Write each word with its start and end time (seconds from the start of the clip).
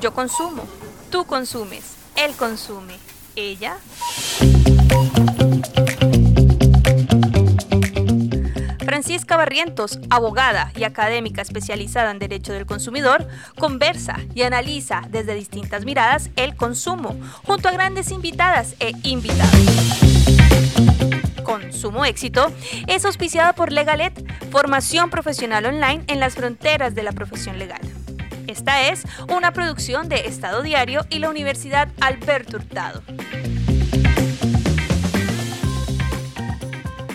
Yo 0.00 0.14
consumo, 0.14 0.62
tú 1.10 1.24
consumes, 1.24 1.96
él 2.14 2.36
consume, 2.36 2.94
ella. 3.34 3.78
Francisca 8.84 9.36
Barrientos, 9.36 9.98
abogada 10.08 10.70
y 10.76 10.84
académica 10.84 11.42
especializada 11.42 12.12
en 12.12 12.20
Derecho 12.20 12.52
del 12.52 12.64
Consumidor, 12.64 13.26
conversa 13.58 14.20
y 14.36 14.42
analiza 14.42 15.02
desde 15.10 15.34
distintas 15.34 15.84
miradas 15.84 16.30
el 16.36 16.54
consumo, 16.54 17.16
junto 17.44 17.68
a 17.68 17.72
grandes 17.72 18.12
invitadas 18.12 18.76
e 18.78 18.92
invitados. 19.02 19.52
Consumo 21.42 22.04
Éxito 22.04 22.52
es 22.86 23.04
auspiciada 23.04 23.52
por 23.52 23.72
Legalet, 23.72 24.14
formación 24.52 25.10
profesional 25.10 25.66
online 25.66 26.04
en 26.06 26.20
las 26.20 26.34
fronteras 26.34 26.94
de 26.94 27.02
la 27.02 27.10
profesión 27.10 27.58
legal. 27.58 27.80
Esta 28.48 28.88
es 28.88 29.02
una 29.28 29.52
producción 29.52 30.08
de 30.08 30.26
Estado 30.26 30.62
Diario 30.62 31.04
y 31.10 31.18
la 31.18 31.28
Universidad 31.28 31.88
Alberto 32.00 32.56
Hurtado. 32.56 33.02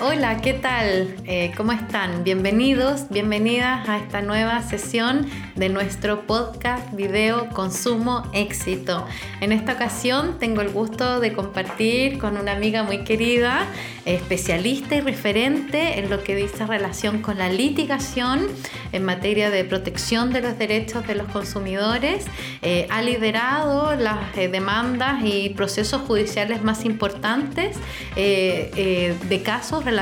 Hola, 0.05 0.41
¿qué 0.41 0.51
tal? 0.51 1.15
Eh, 1.25 1.53
¿Cómo 1.55 1.71
están? 1.71 2.25
Bienvenidos, 2.25 3.07
bienvenidas 3.09 3.87
a 3.87 3.99
esta 3.99 4.21
nueva 4.21 4.61
sesión 4.61 5.25
de 5.55 5.69
nuestro 5.69 6.27
podcast 6.27 6.93
video 6.93 7.47
Consumo 7.51 8.29
Éxito. 8.33 9.07
En 9.39 9.53
esta 9.53 9.71
ocasión 9.71 10.39
tengo 10.39 10.59
el 10.59 10.71
gusto 10.71 11.21
de 11.21 11.31
compartir 11.31 12.17
con 12.17 12.35
una 12.35 12.51
amiga 12.51 12.83
muy 12.83 13.05
querida, 13.05 13.65
especialista 14.03 14.95
y 14.95 14.99
referente 14.99 15.99
en 15.99 16.09
lo 16.09 16.21
que 16.21 16.35
dice 16.35 16.67
relación 16.67 17.21
con 17.21 17.37
la 17.37 17.47
litigación 17.47 18.47
en 18.91 19.05
materia 19.05 19.51
de 19.51 19.63
protección 19.63 20.33
de 20.33 20.41
los 20.41 20.57
derechos 20.57 21.07
de 21.07 21.15
los 21.15 21.27
consumidores. 21.29 22.25
Eh, 22.61 22.87
ha 22.89 23.01
liderado 23.01 23.95
las 23.95 24.37
eh, 24.37 24.49
demandas 24.49 25.23
y 25.23 25.51
procesos 25.51 26.01
judiciales 26.01 26.61
más 26.61 26.83
importantes 26.83 27.77
de 28.15 29.41
casos 29.45 29.79
relacionados 29.79 29.92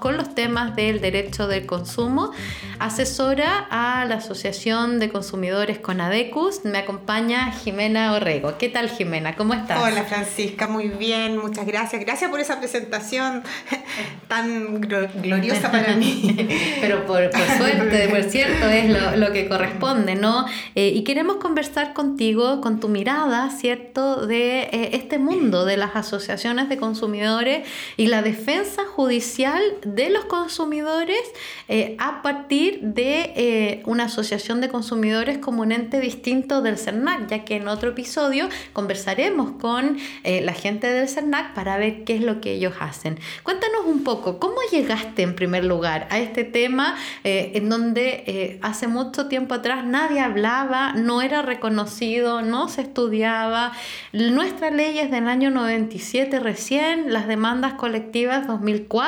con 0.00 0.16
los 0.16 0.34
temas 0.34 0.74
del 0.74 1.00
derecho 1.00 1.46
del 1.46 1.64
consumo. 1.64 2.32
Asesora 2.80 3.66
a 3.70 4.04
la 4.06 4.16
Asociación 4.16 4.98
de 4.98 5.08
Consumidores 5.08 5.78
Conadecus. 5.78 6.64
Me 6.64 6.78
acompaña 6.78 7.52
Jimena 7.52 8.14
Orrego. 8.14 8.58
¿Qué 8.58 8.68
tal 8.68 8.88
Jimena? 8.90 9.36
¿Cómo 9.36 9.54
estás? 9.54 9.80
Hola 9.80 10.02
Francisca, 10.02 10.66
muy 10.66 10.88
bien, 10.88 11.38
muchas 11.38 11.64
gracias. 11.64 12.02
Gracias 12.02 12.28
por 12.28 12.40
esa 12.40 12.58
presentación 12.58 13.44
tan 14.28 14.80
gloriosa 14.80 15.70
para 15.70 15.94
mí. 15.94 16.48
Pero 16.80 17.06
por, 17.06 17.30
suerte, 17.56 18.08
por 18.08 18.24
cierto, 18.24 18.66
es 18.66 19.16
lo, 19.16 19.32
que 19.32 19.48
corresponde, 19.48 20.16
¿no? 20.16 20.46
Eh, 20.74 20.88
y 20.88 21.04
queremos 21.04 21.36
conversar 21.36 21.92
contigo, 21.92 22.60
con 22.60 22.80
tu 22.80 22.88
mirada, 22.88 23.50
¿cierto?, 23.50 24.26
de 24.26 24.62
eh, 24.62 24.90
este 24.94 25.18
mundo 25.18 25.64
de 25.66 25.76
las 25.76 25.94
asociaciones 25.94 26.68
de 26.68 26.78
consumidores 26.78 27.68
y 27.96 28.08
la 28.08 28.22
defensa 28.22 28.82
judicial 28.86 29.19
de 29.20 30.10
los 30.10 30.24
consumidores 30.24 31.20
eh, 31.68 31.94
a 31.98 32.22
partir 32.22 32.80
de 32.80 33.32
eh, 33.36 33.82
una 33.84 34.04
asociación 34.04 34.60
de 34.60 34.68
consumidores 34.68 35.38
como 35.38 35.62
un 35.62 35.72
ente 35.72 36.00
distinto 36.00 36.62
del 36.62 36.78
CERNAC, 36.78 37.28
ya 37.28 37.44
que 37.44 37.56
en 37.56 37.68
otro 37.68 37.90
episodio 37.90 38.48
conversaremos 38.72 39.52
con 39.60 39.98
eh, 40.24 40.40
la 40.40 40.54
gente 40.54 40.86
del 40.86 41.08
CERNAC 41.08 41.54
para 41.54 41.76
ver 41.76 42.04
qué 42.04 42.16
es 42.16 42.22
lo 42.22 42.40
que 42.40 42.54
ellos 42.54 42.74
hacen. 42.80 43.18
Cuéntanos 43.42 43.84
un 43.84 44.04
poco, 44.04 44.38
¿cómo 44.38 44.56
llegaste 44.72 45.22
en 45.22 45.34
primer 45.34 45.64
lugar 45.64 46.08
a 46.10 46.18
este 46.18 46.44
tema 46.44 46.96
en 47.24 47.68
donde 47.68 48.58
hace 48.62 48.86
mucho 48.86 49.26
tiempo 49.26 49.54
atrás 49.54 49.84
nadie 49.84 50.20
hablaba, 50.20 50.94
no 50.94 51.22
era 51.22 51.42
reconocido, 51.42 52.40
no 52.40 52.68
se 52.68 52.82
estudiaba? 52.82 53.72
Nuestra 54.12 54.70
ley 54.70 54.98
es 54.98 55.10
del 55.10 55.28
año 55.28 55.50
97 55.50 56.40
recién, 56.40 57.12
las 57.12 57.26
demandas 57.26 57.74
colectivas 57.74 58.46
2004 58.46 58.99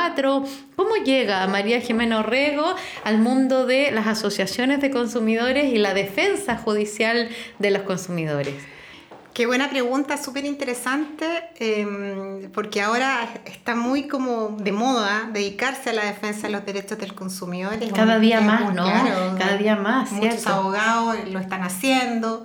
¿Cómo 0.77 0.97
llega 1.05 1.47
María 1.49 1.81
Jimena 1.81 2.21
Orrego 2.21 2.75
al 3.05 3.19
mundo 3.19 3.67
de 3.67 3.91
las 3.91 4.07
asociaciones 4.07 4.81
de 4.81 4.91
consumidores 4.91 5.73
y 5.73 5.79
la 5.79 5.93
defensa 5.93 6.57
judicial 6.57 7.29
de 7.59 7.71
los 7.71 7.83
consumidores? 7.83 8.55
Qué 9.35 9.47
buena 9.47 9.71
pregunta, 9.71 10.17
súper 10.17 10.45
interesante, 10.45 11.27
em, 11.59 12.51
porque 12.53 12.83
ahora 12.83 13.29
está 13.47 13.75
muy 13.75 14.07
como 14.07 14.57
de 14.59 14.73
moda 14.73 15.31
dedicarse 15.33 15.91
a 15.91 15.93
la 15.95 16.05
defensa 16.05 16.49
de 16.49 16.53
los 16.53 16.67
derechos 16.67 16.99
del 16.99 17.15
consumidor. 17.15 17.75
Cada 17.95 18.19
día 18.19 18.41
más, 18.41 18.75
¿no? 18.75 18.85
Cada 18.85 19.57
día 19.57 19.77
más. 19.77 20.13
Muchos 20.13 20.47
abogados 20.47 21.17
lo 21.31 21.39
están 21.39 21.63
haciendo. 21.63 22.45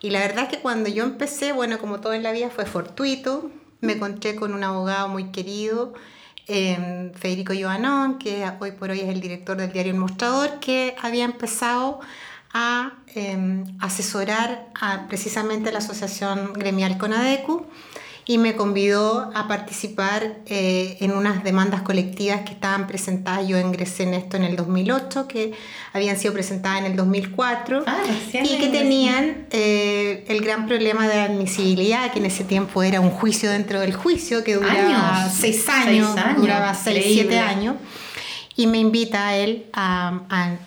Y 0.00 0.10
la 0.10 0.20
verdad 0.20 0.44
es 0.44 0.50
que 0.50 0.58
cuando 0.58 0.88
yo 0.88 1.04
empecé, 1.04 1.52
bueno, 1.52 1.78
como 1.78 2.00
todo 2.00 2.12
en 2.12 2.22
la 2.22 2.32
vida 2.32 2.50
fue 2.50 2.66
fortuito, 2.66 3.50
me 3.80 3.94
encontré 3.94 4.34
con 4.34 4.54
un 4.54 4.64
abogado 4.64 5.08
muy 5.08 5.30
querido 5.30 5.94
Em, 6.46 7.12
Federico 7.14 7.54
Joanón, 7.54 8.18
que 8.18 8.44
hoy 8.60 8.72
por 8.72 8.90
hoy 8.90 9.00
es 9.00 9.08
el 9.08 9.20
director 9.20 9.56
del 9.56 9.72
diario 9.72 9.92
El 9.92 9.98
Mostrador, 9.98 10.60
que 10.60 10.94
había 11.00 11.24
empezado 11.24 12.00
a 12.52 12.92
em, 13.14 13.64
asesorar 13.80 14.68
a, 14.78 15.06
precisamente 15.08 15.70
a 15.70 15.72
la 15.72 15.78
Asociación 15.78 16.52
Gremial 16.52 16.98
Conadecu 16.98 17.66
y 18.26 18.38
me 18.38 18.56
convidó 18.56 19.30
a 19.34 19.46
participar 19.48 20.38
eh, 20.46 20.96
en 21.00 21.12
unas 21.12 21.44
demandas 21.44 21.82
colectivas 21.82 22.40
que 22.40 22.52
estaban 22.52 22.86
presentadas. 22.86 23.46
Yo 23.46 23.58
ingresé 23.58 24.04
en 24.04 24.14
esto 24.14 24.38
en 24.38 24.44
el 24.44 24.56
2008, 24.56 25.28
que 25.28 25.52
habían 25.92 26.18
sido 26.18 26.32
presentadas 26.32 26.80
en 26.80 26.86
el 26.86 26.96
2004 26.96 27.84
ah, 27.86 27.96
y 28.32 28.58
que 28.58 28.68
tenían 28.68 29.46
eh, 29.50 30.24
el 30.28 30.42
gran 30.42 30.66
problema 30.66 31.06
de 31.06 31.20
admisibilidad, 31.20 32.12
que 32.12 32.18
en 32.18 32.26
ese 32.26 32.44
tiempo 32.44 32.82
era 32.82 33.00
un 33.00 33.10
juicio 33.10 33.50
dentro 33.50 33.80
del 33.80 33.92
juicio, 33.92 34.42
que 34.42 34.54
duraba 34.54 35.28
seis 35.28 35.68
años, 35.68 36.14
duraba 36.38 36.72
seis, 36.74 37.04
siete 37.06 37.38
años. 37.38 37.76
Y 38.56 38.68
me 38.68 38.78
invita 38.78 39.28
a 39.28 39.36
él 39.36 39.66
a, 39.72 40.20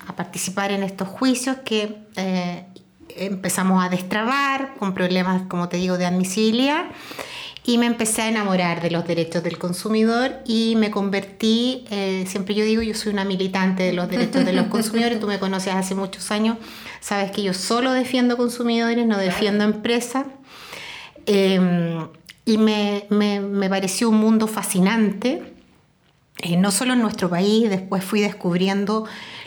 a, 0.07 0.15
participar 0.15 0.71
en 0.71 0.83
estos 0.83 1.07
juicios 1.07 1.57
que 1.63 1.95
eh, 2.17 2.65
empezamos 3.15 3.83
a 3.83 3.87
destrabar 3.87 4.75
con 4.77 4.93
problemas, 4.93 5.43
como 5.47 5.69
te 5.69 5.77
digo, 5.77 5.97
de 5.97 6.05
admisibilidad 6.05 6.85
y 7.67 7.77
me 7.77 7.85
empecé 7.85 8.21
a 8.21 8.29
enamorar 8.29 8.81
de 8.81 8.89
los 8.89 9.05
derechos 9.05 9.43
del 9.43 9.57
consumidor 9.57 10.37
y 10.45 10.75
me 10.77 10.89
convertí, 10.89 11.83
eh, 11.91 12.23
siempre 12.25 12.55
yo 12.55 12.63
digo, 12.63 12.81
yo 12.81 12.95
soy 12.95 13.11
una 13.11 13.25
militante 13.25 13.83
de 13.83 13.91
los 13.91 14.09
derechos 14.09 14.45
de 14.45 14.53
los 14.53 14.67
consumidores, 14.69 15.19
tú 15.19 15.27
me 15.27 15.37
conoces 15.37 15.73
hace 15.73 15.93
muchos 15.93 16.31
años, 16.31 16.57
sabes 17.01 17.29
que 17.31 17.43
yo 17.43 17.53
solo 17.53 17.91
defiendo 17.91 18.37
consumidores, 18.37 19.05
no 19.05 19.17
defiendo 19.17 19.65
empresas. 19.65 20.25
Em, 21.25 22.07
y 22.45 22.57
me, 22.57 23.05
me, 23.09 23.41
me, 23.41 23.69
pareció 23.69 24.07
un 24.11 24.17
mundo 24.17 24.47
fascinante, 24.47 25.43
eh, 26.37 26.55
no 26.55 26.71
solo 26.71 26.93
en 26.93 27.01
nuestro 27.01 27.29
país, 27.29 27.69
después 27.69 28.01
fui 28.01 28.21
descubriendo 28.21 29.03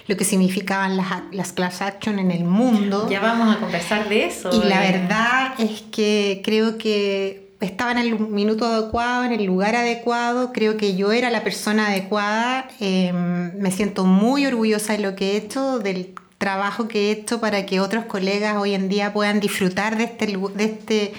lo 0.08 0.16
que 0.18 0.24
significaban 0.24 0.98
las, 0.98 1.06
las 1.32 1.54
class 1.54 1.80
action 1.80 2.18
en 2.18 2.32
el 2.32 2.44
mundo. 2.44 3.08
Ya 3.08 3.20
vamos 3.20 3.56
a 3.56 3.60
conversar 3.60 4.10
de 4.10 4.26
eso. 4.26 4.50
Y 4.52 4.68
la 4.68 4.80
verdad 4.80 5.54
es 5.58 5.80
que 5.90 6.42
creo 6.44 6.76
que 6.76 7.49
estaba 7.60 7.92
en 7.92 7.98
el 7.98 8.18
minuto 8.18 8.66
adecuado, 8.66 9.24
en 9.24 9.32
el 9.32 9.44
lugar 9.44 9.76
adecuado, 9.76 10.52
creo 10.52 10.76
que 10.76 10.96
yo 10.96 11.12
era 11.12 11.30
la 11.30 11.44
persona 11.44 11.88
adecuada, 11.88 12.68
em, 12.80 13.52
me 13.58 13.70
siento 13.70 14.04
muy 14.04 14.46
orgullosa 14.46 14.94
de 14.94 15.00
lo 15.00 15.14
que 15.14 15.32
he 15.32 15.36
hecho, 15.36 15.78
del 15.78 16.14
trabajo 16.38 16.88
que 16.88 17.08
he 17.08 17.10
hecho 17.12 17.40
para 17.40 17.66
que 17.66 17.80
otros 17.80 18.06
colegas 18.06 18.56
hoy 18.56 18.74
en 18.74 18.88
día 18.88 19.12
puedan 19.12 19.40
disfrutar 19.40 19.98
de 19.98 20.04
este, 20.04 20.26
de 20.26 20.64
este 20.64 21.12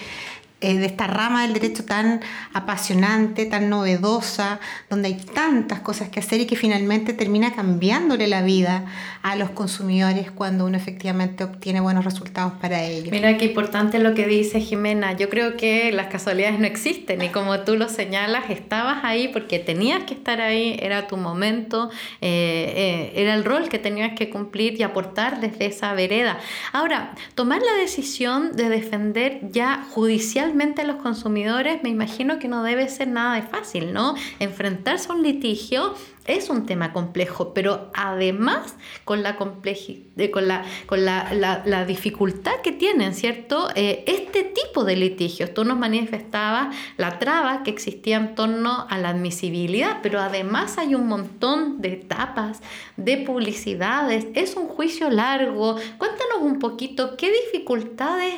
eh, 0.62 0.78
de 0.78 0.86
esta 0.86 1.08
rama 1.08 1.42
del 1.42 1.54
derecho 1.54 1.84
tan 1.84 2.20
apasionante, 2.52 3.46
tan 3.46 3.68
novedosa, 3.68 4.60
donde 4.88 5.08
hay 5.08 5.14
tantas 5.16 5.80
cosas 5.80 6.08
que 6.08 6.20
hacer 6.20 6.40
y 6.40 6.46
que 6.46 6.54
finalmente 6.54 7.12
termina 7.12 7.52
cambiándole 7.52 8.28
la 8.28 8.42
vida 8.42 8.84
a 9.22 9.36
los 9.36 9.50
consumidores 9.50 10.30
cuando 10.30 10.66
uno 10.66 10.76
efectivamente 10.76 11.44
obtiene 11.44 11.80
buenos 11.80 12.04
resultados 12.04 12.54
para 12.60 12.82
ellos. 12.84 13.12
Mira 13.12 13.36
qué 13.36 13.46
importante 13.46 14.00
lo 14.00 14.14
que 14.14 14.26
dice 14.26 14.60
Jimena. 14.60 15.12
Yo 15.16 15.28
creo 15.28 15.56
que 15.56 15.92
las 15.92 16.08
casualidades 16.08 16.58
no 16.58 16.66
existen 16.66 17.22
y 17.22 17.28
como 17.28 17.60
tú 17.60 17.76
lo 17.76 17.88
señalas, 17.88 18.50
estabas 18.50 19.04
ahí 19.04 19.28
porque 19.28 19.60
tenías 19.60 20.04
que 20.04 20.14
estar 20.14 20.40
ahí, 20.40 20.76
era 20.80 21.06
tu 21.06 21.16
momento, 21.16 21.90
eh, 22.20 22.72
eh, 22.76 23.12
era 23.14 23.34
el 23.34 23.44
rol 23.44 23.68
que 23.68 23.78
tenías 23.78 24.14
que 24.14 24.28
cumplir 24.28 24.78
y 24.80 24.82
aportar 24.82 25.40
desde 25.40 25.66
esa 25.66 25.94
vereda. 25.94 26.38
Ahora, 26.72 27.14
tomar 27.34 27.62
la 27.62 27.80
decisión 27.80 28.56
de 28.56 28.68
defender 28.68 29.40
ya 29.52 29.86
judicialmente 29.90 30.82
a 30.82 30.84
los 30.84 30.96
consumidores, 30.96 31.82
me 31.84 31.90
imagino 31.90 32.40
que 32.40 32.48
no 32.48 32.64
debe 32.64 32.88
ser 32.88 33.08
nada 33.08 33.36
de 33.36 33.42
fácil, 33.42 33.92
¿no? 33.92 34.14
Enfrentarse 34.40 35.10
a 35.10 35.14
un 35.14 35.22
litigio 35.22 35.94
es 36.26 36.50
un 36.50 36.66
tema 36.66 36.92
complejo, 36.92 37.52
pero 37.52 37.90
además 37.94 38.76
con 39.04 39.22
la, 39.22 39.36
eh, 39.64 40.30
con 40.30 40.48
la, 40.48 40.64
con 40.86 41.04
la, 41.04 41.62
la, 41.64 41.84
dificultad 41.84 42.52
que 42.62 42.70
tienen, 42.70 43.14
¿cierto? 43.14 43.70
Eh, 43.74 44.04
este 44.06 44.44
tipo 44.44 44.84
de 44.84 44.96
litigios, 44.96 45.52
tú 45.52 45.64
nos 45.64 45.78
manifestabas 45.78 46.74
la 46.96 47.18
traba 47.18 47.62
que 47.64 47.70
existía 47.70 48.16
en 48.16 48.34
torno 48.34 48.86
a 48.88 48.98
la 48.98 49.08
admisibilidad, 49.08 49.98
pero 50.02 50.20
además 50.20 50.78
hay 50.78 50.94
un 50.94 51.08
montón 51.08 51.80
de 51.80 51.94
etapas, 51.94 52.62
de 52.96 53.18
publicidades, 53.18 54.26
es 54.34 54.54
un 54.54 54.68
juicio 54.68 55.10
largo. 55.10 55.76
Cuéntanos 55.98 56.38
un 56.40 56.58
poquito 56.58 57.16
qué 57.16 57.32
dificultades 57.32 58.34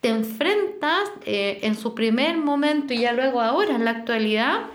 te 0.00 0.10
enfrentas 0.10 1.10
eh, 1.24 1.60
en 1.62 1.76
su 1.76 1.94
primer 1.94 2.36
momento 2.36 2.92
y 2.92 2.98
ya 2.98 3.12
luego 3.12 3.40
ahora 3.40 3.74
en 3.74 3.86
la 3.86 3.92
actualidad 3.92 4.66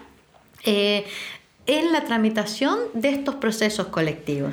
en 1.70 1.92
la 1.92 2.04
tramitación 2.04 2.78
de 2.94 3.10
estos 3.10 3.36
procesos 3.36 3.88
colectivos. 3.88 4.52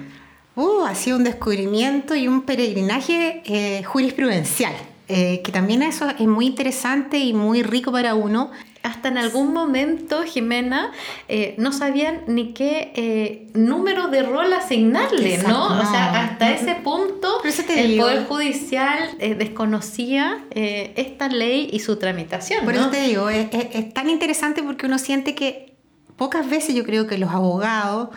Uh, 0.55 0.85
ha 0.85 0.95
sido 0.95 1.17
un 1.17 1.25
descubrimiento 1.25 2.15
y 2.15 2.29
un 2.29 2.43
peregrinaje 2.43 3.43
eh, 3.45 3.83
jurisprudencial, 3.85 4.75
que 5.07 5.51
también 5.53 5.83
eso 5.83 6.09
es 6.19 6.27
muy 6.27 6.47
interesante 6.47 7.19
y 7.19 7.33
muy 7.33 7.63
rico 7.63 7.93
para 7.93 8.15
uno 8.15 8.51
hasta 8.87 9.09
en 9.09 9.19
algún 9.19 9.53
momento, 9.53 10.23
Jimena, 10.23 10.93
eh, 11.29 11.57
no 11.59 11.73
sabían 11.73 12.21
ni 12.29 12.53
qué 12.53 12.93
eh, 12.95 13.49
número 13.53 14.07
de 14.09 14.23
rol 14.23 14.53
asignarle, 14.53 15.39
¿no? 15.39 15.81
O 15.81 15.91
sea, 15.91 16.25
hasta 16.25 16.53
ese 16.53 16.77
punto 16.77 17.41
el 17.45 17.99
Poder 17.99 18.27
Judicial 18.27 19.11
eh, 19.19 19.35
desconocía 19.35 20.45
esta 20.53 21.29
ley 21.29 21.69
y 21.73 21.81
su 21.81 21.97
tramitación. 21.97 22.65
Por 22.65 22.75
eso 22.75 22.89
te 22.91 23.03
digo, 23.03 23.29
es, 23.29 23.93
tan 23.93 24.09
interesante 24.09 24.63
porque 24.63 24.87
uno 24.87 24.99
siente 24.99 25.35
que 25.35 25.76
pocas 26.17 26.49
veces 26.49 26.75
yo 26.75 26.85
creo 26.85 27.07
que 27.07 27.19
los 27.19 27.31
abogados 27.31 28.09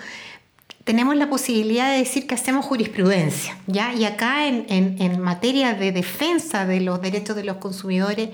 tenemos 0.84 1.16
la 1.16 1.30
posibilidad 1.30 1.92
de 1.92 2.00
decir 2.00 2.26
que 2.26 2.36
hacemos 2.36 2.66
jurisprudencia, 2.66 3.58
¿ya? 3.68 3.94
Y 3.94 4.06
acá 4.06 4.48
en, 4.48 4.66
en 4.70 5.20
materia 5.20 5.74
de 5.74 5.92
defensa 5.92 6.66
de 6.66 6.82
los 6.82 7.02
derechos 7.02 7.36
de 7.36 7.44
los 7.44 7.58
consumidores, 7.58 8.30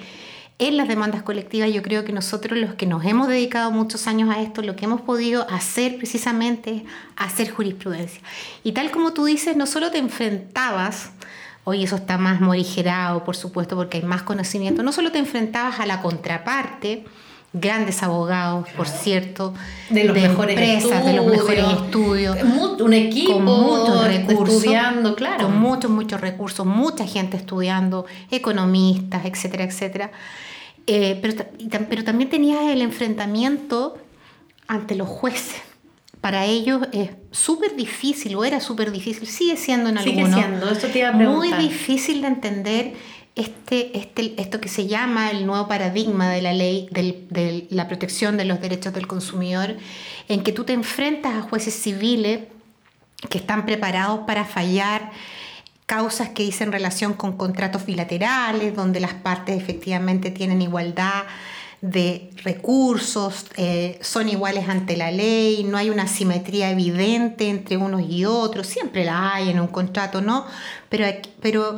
en 0.58 0.78
las 0.78 0.88
demandas 0.88 1.22
colectivas, 1.22 1.74
yo 1.74 1.82
creo 1.82 2.06
que 2.06 2.14
nosotros 2.14 2.58
los 2.58 2.76
que 2.76 2.86
nos 2.86 3.04
hemos 3.04 3.28
dedicado 3.28 3.72
muchos 3.72 4.08
años 4.08 4.30
a 4.34 4.42
esto, 4.42 4.62
lo 4.62 4.78
que 4.78 4.86
hemos 4.86 5.02
podido 5.02 5.46
hacer 5.50 5.98
precisamente 5.98 6.76
es 6.76 6.84
hacer 7.18 7.52
jurisprudencia. 7.52 8.22
Y 8.64 8.72
tal 8.72 8.90
como 8.90 9.12
tú 9.12 9.26
dices, 9.26 9.58
no 9.58 9.66
solo 9.66 9.92
te 9.92 9.98
enfrentabas, 9.98 11.12
hoy 11.66 11.84
eso 11.84 11.98
está 11.98 12.18
más 12.18 12.40
morigerado, 12.40 13.26
por 13.26 13.36
supuesto, 13.36 13.76
porque 13.76 13.98
hay 13.98 14.04
más 14.04 14.24
conocimiento, 14.24 14.82
no 14.82 14.94
solo 14.94 15.12
te 15.12 15.20
enfrentabas 15.20 15.82
a 15.82 15.86
la 15.86 16.02
contraparte, 16.02 17.04
grandes 17.56 18.04
abogados, 18.04 18.68
por 18.76 18.88
cierto, 18.88 19.54
de 19.90 20.04
los 20.04 20.16
mejores 20.16 20.58
empresas, 20.58 21.06
de 21.06 21.14
los 21.14 21.26
mejores 21.26 21.66
estudios, 21.66 22.38
un 22.80 22.94
equipo 22.94 23.34
con 23.34 23.46
muchos 23.46 24.08
recursos, 24.08 24.56
estudiando, 24.58 25.16
claro. 25.16 25.46
con 25.46 25.60
muchos, 25.60 25.90
muchos 25.90 26.20
recursos, 26.20 26.66
mucha 26.66 27.08
gente 27.08 27.38
estudiando, 27.38 28.06
economistas, 28.30 29.26
etcétera, 29.26 29.64
etcétera. 29.64 30.12
Eh, 30.86 31.18
pero, 31.22 31.46
pero 31.90 32.04
también 32.04 32.30
tenías 32.30 32.62
el 32.66 32.82
enfrentamiento 32.82 33.98
ante 34.68 34.96
los 34.96 35.08
jueces. 35.08 35.62
Para 36.20 36.46
ellos 36.46 36.88
es 36.92 37.12
súper 37.32 37.76
difícil, 37.76 38.36
o 38.36 38.44
era 38.44 38.60
súper 38.60 38.92
difícil, 38.92 39.28
sigue 39.28 39.56
siendo 39.56 39.90
en 39.90 39.98
algunos. 39.98 40.30
Sigue 40.30 40.42
siendo, 40.42 40.70
eso 40.70 40.88
te 40.88 41.00
iba 41.00 41.10
a 41.10 41.12
Muy 41.14 41.54
difícil 41.54 42.22
de 42.22 42.28
entender 42.28 42.94
este, 43.36 43.98
este, 43.98 44.34
esto 44.42 44.62
que 44.62 44.70
se 44.70 44.88
llama 44.88 45.30
el 45.30 45.46
nuevo 45.46 45.68
paradigma 45.68 46.30
de 46.30 46.42
la 46.42 46.54
ley 46.54 46.88
de 46.92 47.68
la 47.70 47.88
protección 47.88 48.38
de 48.38 48.46
los 48.46 48.62
derechos 48.62 48.94
del 48.94 49.08
consumidor, 49.08 49.76
en 50.30 50.42
que 50.42 50.54
tú 50.54 50.64
te 50.64 50.74
enfrentas 50.74 51.36
a 51.36 51.42
jueces 51.42 51.74
civiles 51.74 52.42
que 53.30 53.38
están 53.38 53.66
preparados 53.66 54.22
para 54.26 54.46
fallar 54.46 55.12
causas 55.86 56.30
que 56.30 56.44
dicen 56.44 56.72
relación 56.72 57.14
con 57.14 57.38
contratos 57.38 57.86
bilaterales, 57.86 58.76
donde 58.76 59.00
las 59.00 59.14
partes 59.14 59.58
efectivamente 59.58 60.32
tienen 60.32 60.62
igualdad 60.62 61.26
de 61.82 62.32
recursos, 62.44 63.46
eh, 63.58 64.00
son 64.02 64.30
iguales 64.30 64.70
ante 64.70 64.98
la 64.98 65.12
ley, 65.12 65.64
no 65.64 65.78
hay 65.78 65.90
una 65.90 66.08
simetría 66.08 66.72
evidente 66.72 67.50
entre 67.50 67.78
unos 67.78 68.10
y 68.10 68.26
otros, 68.26 68.66
siempre 68.66 69.06
la 69.06 69.34
hay 69.36 69.50
en 69.50 69.60
un 69.60 69.68
contrato, 69.68 70.22
¿no? 70.22 70.46
Pero, 70.90 71.06
pero 71.42 71.76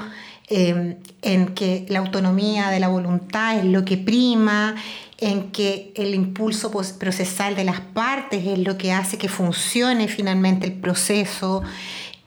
eh, 0.50 0.98
en 1.22 1.48
que 1.48 1.86
la 1.90 2.00
autonomía 2.00 2.70
de 2.70 2.80
la 2.80 2.88
voluntad 2.88 3.60
es 3.60 3.66
lo 3.66 3.84
que 3.84 3.98
prima, 3.98 4.76
en 5.18 5.52
que 5.52 5.92
el 5.96 6.14
impulso 6.14 6.72
procesal 6.72 7.56
de 7.56 7.64
las 7.64 7.82
partes 7.82 8.46
es 8.46 8.60
lo 8.60 8.78
que 8.78 8.92
hace 8.92 9.18
que 9.18 9.28
funcione 9.28 10.08
finalmente 10.08 10.68
el 10.68 10.74
proceso, 10.74 11.64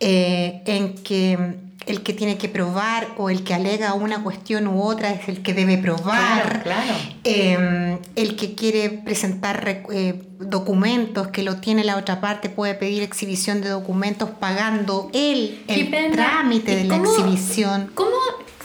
eh, 0.00 0.62
en 0.66 0.94
que 0.94 1.56
el 1.90 2.02
que 2.02 2.12
tiene 2.12 2.38
que 2.38 2.48
probar 2.48 3.08
o 3.18 3.30
el 3.30 3.44
que 3.44 3.54
alega 3.54 3.94
una 3.94 4.22
cuestión 4.22 4.66
u 4.66 4.82
otra 4.82 5.10
es 5.10 5.28
el 5.28 5.42
que 5.42 5.52
debe 5.52 5.78
probar. 5.78 6.62
Claro, 6.62 6.94
em, 7.24 7.98
el 8.16 8.36
que 8.36 8.54
quiere 8.54 8.90
presentar 8.90 9.84
eh, 9.92 10.22
documentos 10.38 11.28
que 11.28 11.42
lo 11.42 11.56
tiene 11.56 11.84
la 11.84 11.96
otra 11.96 12.20
parte 12.20 12.48
puede 12.48 12.74
pedir 12.74 13.02
exhibición 13.02 13.60
de 13.60 13.68
documentos 13.68 14.30
pagando 14.30 15.10
él 15.12 15.62
el 15.68 15.90
trámite 16.12 16.76
de 16.76 16.84
la 16.84 16.96
exhibición. 16.96 17.90
¿Cómo 17.94 18.10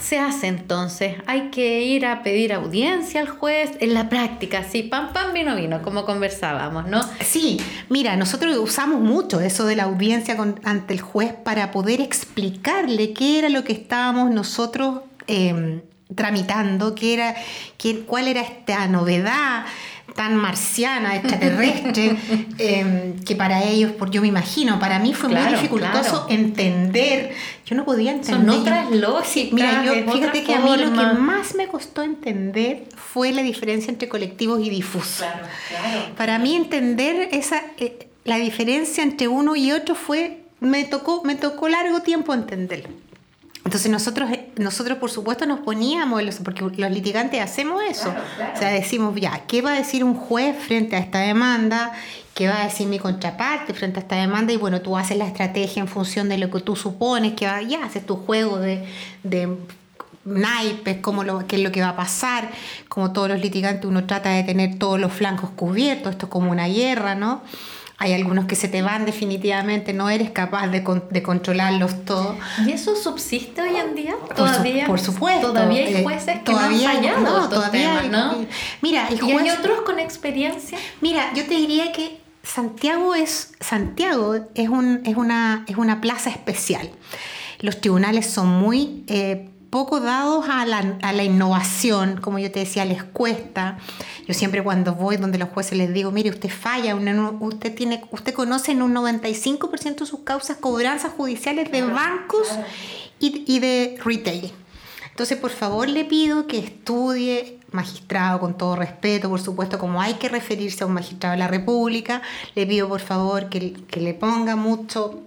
se 0.06 0.20
hace 0.20 0.48
entonces? 0.48 1.16
Hay 1.26 1.50
que 1.50 1.82
ir 1.82 2.06
a 2.06 2.22
pedir 2.22 2.54
audiencia 2.54 3.22
al 3.22 3.28
juez 3.28 3.72
en 3.80 3.94
la 3.94 4.08
práctica, 4.08 4.64
sí, 4.64 4.84
pam, 4.84 5.12
pam, 5.14 5.34
vino, 5.34 5.56
vino, 5.56 5.82
como 5.82 6.06
conversábamos, 6.06 6.88
¿no? 6.88 7.02
Sí, 7.22 7.60
mira, 7.90 8.16
nosotros 8.16 8.56
usamos 8.58 9.02
mucho 9.02 9.42
eso 9.42 9.66
de 9.66 9.76
la 9.76 9.84
audiencia 9.84 10.38
ante 10.64 10.94
el 10.94 11.02
juez 11.02 11.34
para 11.34 11.72
poder 11.72 12.02
explicarle 12.02 13.14
qué 13.14 13.40
era 13.40 13.50
lo 13.50 13.64
que 13.64 13.74
estábamos 13.74 14.30
nosotros 14.30 15.02
em, 15.26 15.82
tramitando, 16.14 16.94
qué 16.94 17.16
era, 17.16 17.36
qué, 17.78 18.02
cuál 18.02 18.28
era 18.28 18.42
esta 18.42 18.88
novedad 18.88 19.66
tan 20.14 20.36
marciana, 20.36 21.16
extraterrestre, 21.16 22.16
em, 22.58 23.20
que 23.24 23.36
para 23.36 23.64
ellos, 23.64 23.92
por 23.92 24.12
yo 24.12 24.22
me 24.22 24.28
imagino, 24.28 24.80
para 24.80 25.00
mí 25.00 25.14
fue 25.14 25.30
muy 25.30 25.42
dificultoso 25.52 26.28
entender. 26.30 27.34
Yo 27.66 27.76
no 27.76 27.84
podía 27.86 28.12
entender. 28.12 28.46
Son 28.46 28.62
otras 28.62 28.92
lógicas. 28.92 29.54
Mira, 29.54 29.84
yo, 29.84 30.12
fíjate 30.12 30.44
que 30.44 30.54
a 30.54 30.60
mí 30.60 30.78
lo 30.78 30.94
que 30.94 31.20
más 31.20 31.56
me 31.56 31.68
costó 31.68 32.04
entender 32.04 32.86
fue 32.96 33.32
la 33.34 33.42
diferencia 33.42 33.92
entre 33.92 34.08
colectivos 34.08 34.62
y 34.62 34.70
difusos. 34.70 35.26
Para 36.16 36.38
mí 36.40 36.56
entender 36.56 37.30
esa, 37.32 37.62
eh, 37.78 38.08
la 38.24 38.38
diferencia 38.38 39.04
entre 39.04 39.28
uno 39.28 39.56
y 39.56 39.72
otro 39.72 39.96
fue, 39.96 40.44
me 40.60 40.84
tocó, 40.84 41.24
me 41.24 41.36
tocó 41.36 41.68
largo 41.68 42.02
tiempo 42.02 42.34
entenderlo. 42.34 42.90
Entonces 43.66 43.92
nosotros, 43.92 44.30
nosotros 44.58 45.00
por 45.00 45.10
supuesto 45.10 45.48
nos 45.48 45.60
poníamos, 45.62 46.22
porque 46.44 46.62
los 46.62 46.92
litigantes 46.92 47.42
hacemos 47.42 47.82
eso. 47.90 48.14
O 48.54 48.58
sea, 48.58 48.70
decimos, 48.70 49.20
ya, 49.20 49.42
¿qué 49.48 49.64
va 49.64 49.72
a 49.72 49.76
decir 49.76 50.04
un 50.04 50.14
juez 50.14 50.56
frente 50.56 50.96
a 50.96 51.00
esta 51.00 51.20
demanda? 51.20 51.92
¿Qué 52.36 52.48
va 52.48 52.62
a 52.62 52.66
decir 52.66 52.88
mi 52.88 53.00
contraparte 53.00 53.74
frente 53.74 54.00
a 54.00 54.04
esta 54.04 54.18
demanda? 54.18 54.54
Y 54.54 54.58
bueno, 54.58 54.82
tú 54.82 54.96
haces 54.96 55.18
la 55.18 55.26
estrategia 55.26 55.82
en 55.82 55.88
función 55.88 56.30
de 56.30 56.38
lo 56.38 56.52
que 56.52 56.60
tú 56.60 56.76
supones, 56.76 57.34
que 57.34 57.48
va, 57.48 57.60
ya 57.64 57.84
haces 57.84 58.06
tu 58.06 58.18
juego 58.18 58.60
de, 58.60 58.86
de 59.24 59.58
naipes, 60.26 60.98
cómo 61.02 61.24
lo, 61.24 61.48
qué 61.48 61.56
es 61.56 61.64
lo 61.64 61.72
que 61.72 61.82
va 61.82 61.90
a 61.90 61.96
pasar. 61.96 62.52
Como 62.88 63.14
todos 63.14 63.30
los 63.30 63.42
litigantes, 63.42 63.86
uno 63.86 64.06
trata 64.06 64.30
de 64.30 64.44
tener 64.44 64.78
todos 64.78 65.00
los 65.00 65.12
flancos 65.12 65.50
cubiertos, 65.56 66.12
esto 66.12 66.28
es 66.28 66.32
como 66.32 66.52
una 66.52 66.68
guerra, 66.68 67.16
¿no? 67.16 67.42
Hay 67.98 68.14
algunos 68.14 68.46
que 68.46 68.56
se 68.56 68.68
te 68.68 68.82
van 68.82 69.06
definitivamente, 69.06 69.94
no 69.94 70.10
eres 70.10 70.30
capaz 70.32 70.68
de, 70.68 70.84
de 71.10 71.24
controlarlos 71.24 72.04
todos. 72.04 72.36
¿Y 72.66 72.72
eso 72.72 72.96
subsiste 72.96 73.62
hoy 73.62 73.78
en 73.78 73.96
día? 73.96 74.16
¿Todavía? 74.36 74.86
Por, 74.86 75.00
supuesto. 75.00 75.48
Todavía 75.48 75.86
hay 75.86 75.96
eh, 75.96 76.04
jueces 76.04 76.40
que 76.40 76.52
todavía 76.52 76.88
no 76.88 76.90
han 76.90 76.96
fallado 76.98 77.40
no, 77.40 77.50
todavía 77.50 78.04
¿no? 78.04 78.46
Mira, 78.82 79.08
¿Y 79.10 79.32
hay 79.32 79.50
otros 79.50 79.82
con 79.82 80.00
experiencia? 80.00 80.78
Mira, 81.00 81.34
yo 81.34 81.46
te 81.46 81.56
diría 81.56 81.94
que 81.94 82.20
Santiago 82.44 83.16
es, 83.16 83.54
Santiago 83.60 84.36
es, 84.54 84.70
un, 84.70 85.02
es, 85.06 85.16
una, 85.16 85.64
es 85.68 85.78
una 85.78 86.02
plaza 86.02 86.30
especial. 86.30 86.90
Los 87.60 87.80
tribunales 87.80 88.28
son 88.28 88.48
muy 88.48 89.04
eh, 89.08 89.50
poco 89.70 90.00
dados 90.00 90.46
a 90.50 90.66
la, 90.66 90.98
a 91.02 91.14
la, 91.14 91.24
innovación, 91.24 92.20
como 92.22 92.40
yo 92.40 92.52
te 92.52 92.60
decía, 92.60 92.86
les 92.86 93.04
cuesta. 93.04 93.78
Yo 94.28 94.34
siempre 94.34 94.64
cuando 94.64 94.96
voy 94.96 95.18
donde 95.18 95.38
los 95.38 95.50
jueces 95.50 95.78
les 95.78 95.94
digo, 95.94 96.12
mire, 96.12 96.30
usted 96.30 96.50
falla, 96.50 96.96
usted, 96.96 97.76
tiene, 97.76 98.04
usted 98.12 98.34
conoce 98.34 98.72
en 98.72 98.82
un 98.82 98.94
95% 98.94 99.96
de 99.96 100.06
sus 100.06 100.20
causas 100.22 100.58
cobranzas 100.58 101.12
judiciales 101.14 101.72
de 101.72 101.84
bancos 101.84 102.48
y, 103.20 103.44
y 103.48 103.60
de 103.60 103.98
retail. 104.04 104.52
Entonces, 105.10 105.38
por 105.38 105.52
favor, 105.52 105.88
le 105.88 106.04
pido 106.04 106.46
que 106.46 106.60
estudie 106.60 107.60
magistrado, 107.72 108.40
con 108.40 108.58
todo 108.58 108.76
respeto, 108.76 109.30
por 109.30 109.42
supuesto, 109.42 109.78
como 109.78 110.02
hay 110.02 110.16
que 110.16 110.30
referirse 110.30 110.84
a 110.84 110.88
un 110.88 110.94
magistrado 110.94 111.34
de 111.34 111.40
la 111.40 111.48
República, 111.48 112.22
le 112.56 112.66
pido 112.66 112.88
por 112.88 113.02
favor 113.02 113.50
que, 113.50 113.74
que 113.74 114.00
le 114.02 114.14
ponga 114.14 114.56
mucho, 114.56 115.22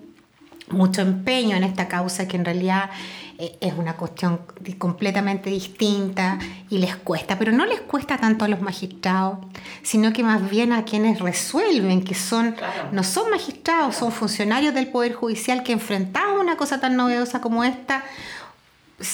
mucho 0.71 1.03
empeño 1.03 1.57
en 1.57 1.65
esta 1.65 1.87
causa 1.89 2.27
que 2.27 2.37
en 2.37 2.45
realidad 2.45 2.91
es 3.39 3.73
una 3.75 3.95
cuestión 3.97 4.41
completamente 4.79 5.49
distinta 5.49 6.39
y 6.69 6.79
les 6.79 6.97
cuesta, 6.97 7.39
pero 7.39 7.53
no 7.53 7.67
les 7.67 7.81
cuesta 7.81 8.19
tanto 8.19 8.45
a 8.45 8.49
los 8.49 8.61
magistrados, 8.61 9.39
sino 9.83 10.13
que 10.13 10.25
más 10.25 10.51
bien 10.51 10.73
a 10.73 10.85
quienes 10.85 11.21
resuelven, 11.21 12.03
que 12.03 12.15
son 12.15 12.57
no 12.91 13.05
son 13.05 13.31
magistrados, 13.31 13.95
son 13.95 14.11
funcionarios 14.11 14.75
del 14.75 14.89
Poder 14.89 15.15
Judicial 15.15 15.63
que 15.63 15.73
enfrentados 15.73 16.37
a 16.37 16.41
una 16.41 16.57
cosa 16.57 16.81
tan 16.81 16.97
novedosa 16.97 17.41
como 17.41 17.63
esta, 17.63 18.03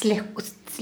les, 0.05 0.23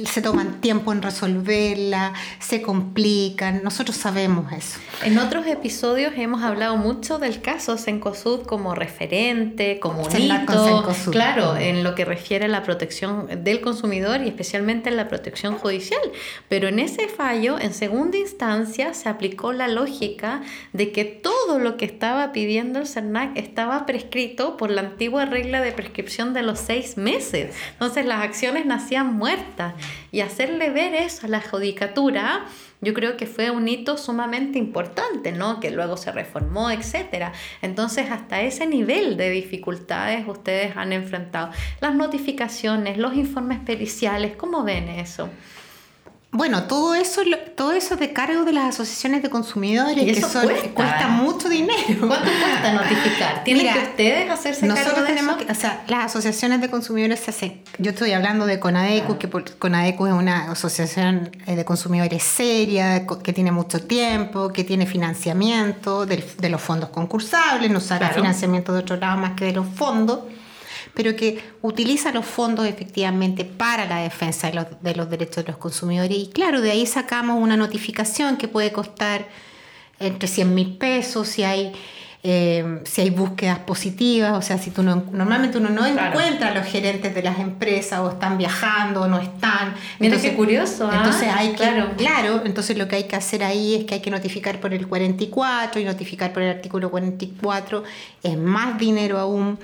se 0.06 0.22
toman 0.22 0.60
tiempo 0.60 0.92
en 0.92 1.02
resolverla, 1.02 2.14
se 2.38 2.62
complican, 2.62 3.62
nosotros 3.62 3.96
sabemos 3.96 4.52
eso. 4.52 4.78
En 5.04 5.18
otros 5.18 5.46
episodios 5.46 6.14
hemos 6.16 6.42
hablado 6.42 6.76
mucho 6.76 7.18
del 7.18 7.40
caso 7.42 7.76
Sencosud 7.76 8.42
como 8.42 8.74
referente, 8.74 9.78
como 9.80 10.02
un 10.02 10.20
hito, 10.20 10.86
claro, 11.10 11.56
en 11.56 11.84
lo 11.84 11.94
que 11.94 12.04
refiere 12.04 12.46
a 12.46 12.48
la 12.48 12.62
protección 12.62 13.44
del 13.44 13.60
consumidor 13.60 14.22
y 14.22 14.28
especialmente 14.28 14.88
en 14.88 14.96
la 14.96 15.08
protección 15.08 15.58
judicial. 15.58 16.00
Pero 16.48 16.68
en 16.68 16.78
ese 16.78 17.08
fallo, 17.08 17.58
en 17.58 17.74
segunda 17.74 18.16
instancia, 18.16 18.94
se 18.94 19.08
aplicó 19.08 19.52
la 19.52 19.68
lógica 19.68 20.42
de 20.72 20.92
que 20.92 21.04
todo 21.04 21.58
lo 21.58 21.76
que 21.76 21.84
estaba 21.84 22.32
pidiendo 22.32 22.78
el 22.78 22.86
CERNAC 22.86 23.36
estaba 23.36 23.84
prescrito 23.84 24.56
por 24.56 24.70
la 24.70 24.80
antigua 24.80 25.26
regla 25.26 25.60
de 25.60 25.72
prescripción 25.72 26.32
de 26.32 26.42
los 26.42 26.58
seis 26.58 26.96
meses. 26.96 27.54
Entonces 27.72 28.06
las 28.06 28.22
acciones 28.22 28.64
nacían 28.64 29.14
muertas 29.14 29.74
y 30.10 30.20
hacerle 30.20 30.70
ver 30.70 30.94
eso 30.94 31.26
a 31.26 31.30
la 31.30 31.40
judicatura 31.40 32.46
yo 32.82 32.94
creo 32.94 33.16
que 33.16 33.26
fue 33.26 33.50
un 33.50 33.68
hito 33.68 33.96
sumamente 33.96 34.58
importante, 34.58 35.30
¿no? 35.30 35.60
Que 35.60 35.70
luego 35.70 35.96
se 35.96 36.10
reformó, 36.10 36.68
etcétera. 36.68 37.32
Entonces, 37.62 38.10
hasta 38.10 38.42
ese 38.42 38.66
nivel 38.66 39.16
de 39.16 39.30
dificultades 39.30 40.26
ustedes 40.26 40.76
han 40.76 40.92
enfrentado. 40.92 41.50
Las 41.80 41.94
notificaciones, 41.94 42.98
los 42.98 43.14
informes 43.14 43.60
periciales, 43.60 44.34
¿cómo 44.36 44.64
ven 44.64 44.88
eso? 44.88 45.30
Bueno, 46.34 46.62
todo 46.62 46.94
eso, 46.94 47.20
todo 47.54 47.72
eso 47.72 47.92
es 47.92 48.00
de 48.00 48.14
cargo 48.14 48.44
de 48.44 48.54
las 48.54 48.74
asociaciones 48.74 49.22
de 49.22 49.28
consumidores, 49.28 50.02
que 50.02 50.12
eso 50.12 50.40
cuesta, 50.72 51.08
mucho 51.08 51.50
dinero. 51.50 52.08
¿Cuánto 52.08 52.30
cuesta 52.40 52.72
notificar? 52.72 53.44
¿Tienen 53.44 53.70
que 53.70 53.78
ustedes 53.78 54.30
hacerse 54.30 54.66
nosotros 54.66 54.94
cargo 54.94 55.08
de 55.08 55.14
tenemos 55.14 55.36
Que, 55.36 55.52
o 55.52 55.54
sea, 55.54 55.84
las 55.88 56.06
asociaciones 56.06 56.62
de 56.62 56.70
consumidores 56.70 57.20
se 57.20 57.32
hacen. 57.32 57.60
Yo 57.76 57.90
estoy 57.90 58.12
hablando 58.12 58.46
de 58.46 58.58
Conadecu, 58.58 59.18
que 59.18 59.28
Conadecu 59.28 60.06
es 60.06 60.14
una 60.14 60.50
asociación 60.50 61.36
eh, 61.46 61.54
de 61.54 61.66
consumidores 61.66 62.22
seria, 62.22 63.06
que 63.06 63.34
tiene 63.34 63.52
mucho 63.52 63.82
tiempo, 63.82 64.54
que 64.54 64.64
tiene 64.64 64.86
financiamiento 64.86 66.06
de, 66.06 66.48
los 66.48 66.62
fondos 66.62 66.88
concursables, 66.88 67.70
no 67.70 67.78
saca 67.80 68.08
financiamiento 68.08 68.72
de 68.72 68.78
otro 68.78 68.96
lado 68.96 69.18
más 69.18 69.32
que 69.32 69.44
de 69.44 69.52
los 69.52 69.66
fondos 69.66 70.20
pero 70.94 71.16
que 71.16 71.42
utiliza 71.62 72.12
los 72.12 72.24
fondos 72.26 72.66
efectivamente 72.66 73.44
para 73.44 73.86
la 73.86 73.98
defensa 73.98 74.48
de 74.48 74.54
los, 74.54 74.66
de 74.82 74.94
los 74.94 75.10
derechos 75.10 75.44
de 75.44 75.52
los 75.52 75.56
consumidores. 75.56 76.16
Y 76.16 76.28
claro, 76.28 76.60
de 76.60 76.70
ahí 76.70 76.86
sacamos 76.86 77.40
una 77.40 77.56
notificación 77.56 78.36
que 78.36 78.48
puede 78.48 78.72
costar 78.72 79.28
entre 79.98 80.28
100 80.28 80.54
mil 80.54 80.76
pesos 80.78 81.28
si 81.28 81.44
hay 81.44 81.72
eh, 82.24 82.82
si 82.84 83.00
hay 83.00 83.10
búsquedas 83.10 83.58
positivas, 83.58 84.38
o 84.38 84.42
sea, 84.42 84.56
si 84.56 84.70
tú 84.70 84.84
no, 84.84 85.04
normalmente 85.10 85.58
uno 85.58 85.70
no 85.70 85.84
encuentra 85.84 86.48
a 86.48 86.54
los 86.54 86.64
gerentes 86.66 87.12
de 87.12 87.22
las 87.22 87.40
empresas 87.40 87.98
o 87.98 88.10
están 88.10 88.38
viajando 88.38 89.02
o 89.02 89.08
no 89.08 89.18
están. 89.18 89.74
entonces, 89.98 90.30
qué 90.30 90.36
curioso. 90.36 90.88
¿ah? 90.90 90.98
Entonces 90.98 91.28
hay 91.34 91.52
claro. 91.54 91.90
claro, 91.96 92.42
entonces 92.44 92.78
lo 92.78 92.86
que 92.86 92.94
hay 92.94 93.04
que 93.04 93.16
hacer 93.16 93.42
ahí 93.42 93.74
es 93.74 93.84
que 93.86 93.94
hay 93.94 94.00
que 94.00 94.10
notificar 94.10 94.60
por 94.60 94.72
el 94.72 94.86
44 94.86 95.80
y 95.80 95.84
notificar 95.84 96.32
por 96.32 96.44
el 96.44 96.50
artículo 96.50 96.92
44 96.92 97.82
es 98.22 98.38
más 98.38 98.78
dinero 98.78 99.18
aún. 99.18 99.58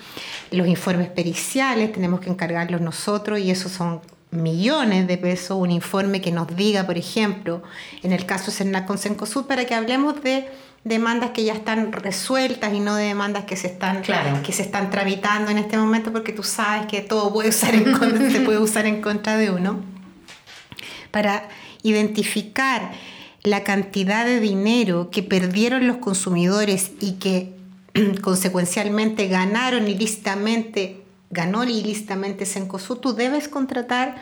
Los 0.51 0.67
informes 0.67 1.09
periciales 1.09 1.93
tenemos 1.93 2.19
que 2.19 2.29
encargarlos 2.29 2.81
nosotros 2.81 3.39
y 3.39 3.53
esos 3.53 3.71
son 3.71 4.01
millones 4.31 5.07
de 5.07 5.17
pesos, 5.17 5.57
un 5.59 5.71
informe 5.71 6.21
que 6.21 6.33
nos 6.33 6.55
diga, 6.55 6.85
por 6.85 6.99
ejemplo, 6.99 7.63
en 8.03 8.13
el 8.13 8.27
caso 8.27 8.51
Cernac 8.51 8.87
con 8.87 8.99
Cencosud, 8.99 9.47
para 9.47 9.65
que 9.65 9.75
hablemos 9.75 10.23
de 10.23 10.49
demandas 10.85 11.31
que 11.31 11.45
ya 11.45 11.53
están 11.53 11.93
resueltas 11.93 12.73
y 12.73 12.81
no 12.81 12.95
de 12.95 13.05
demandas 13.05 13.45
que 13.45 13.57
se 13.57 13.67
están 13.67 14.03
que 14.03 14.53
se 14.53 14.63
están 14.63 14.91
tramitando 14.91 15.51
en 15.51 15.59
este 15.59 15.77
momento 15.77 16.13
porque 16.13 16.33
tú 16.33 16.43
sabes 16.43 16.87
que 16.87 17.01
todo 17.01 17.33
puede 17.33 17.51
usar 17.51 17.75
en 17.75 17.93
contra, 17.93 18.31
se 18.33 18.41
puede 18.41 18.59
usar 18.59 18.87
en 18.87 19.03
contra 19.03 19.37
de 19.37 19.51
uno. 19.51 19.81
Para 21.11 21.49
identificar 21.83 22.93
la 23.43 23.65
cantidad 23.65 24.25
de 24.25 24.41
dinero 24.41 25.11
que 25.11 25.23
perdieron 25.23 25.87
los 25.87 25.99
consumidores 25.99 26.93
y 27.01 27.13
que 27.13 27.57
consecuencialmente 28.23 29.29
ganaron 29.29 29.89
ilícitamente 29.89 31.03
ganó 31.31 31.65
ilícitamente 31.65 32.47
Sencosud, 32.47 32.99
tú 32.99 33.15
debes 33.15 33.49
contratar 33.49 34.17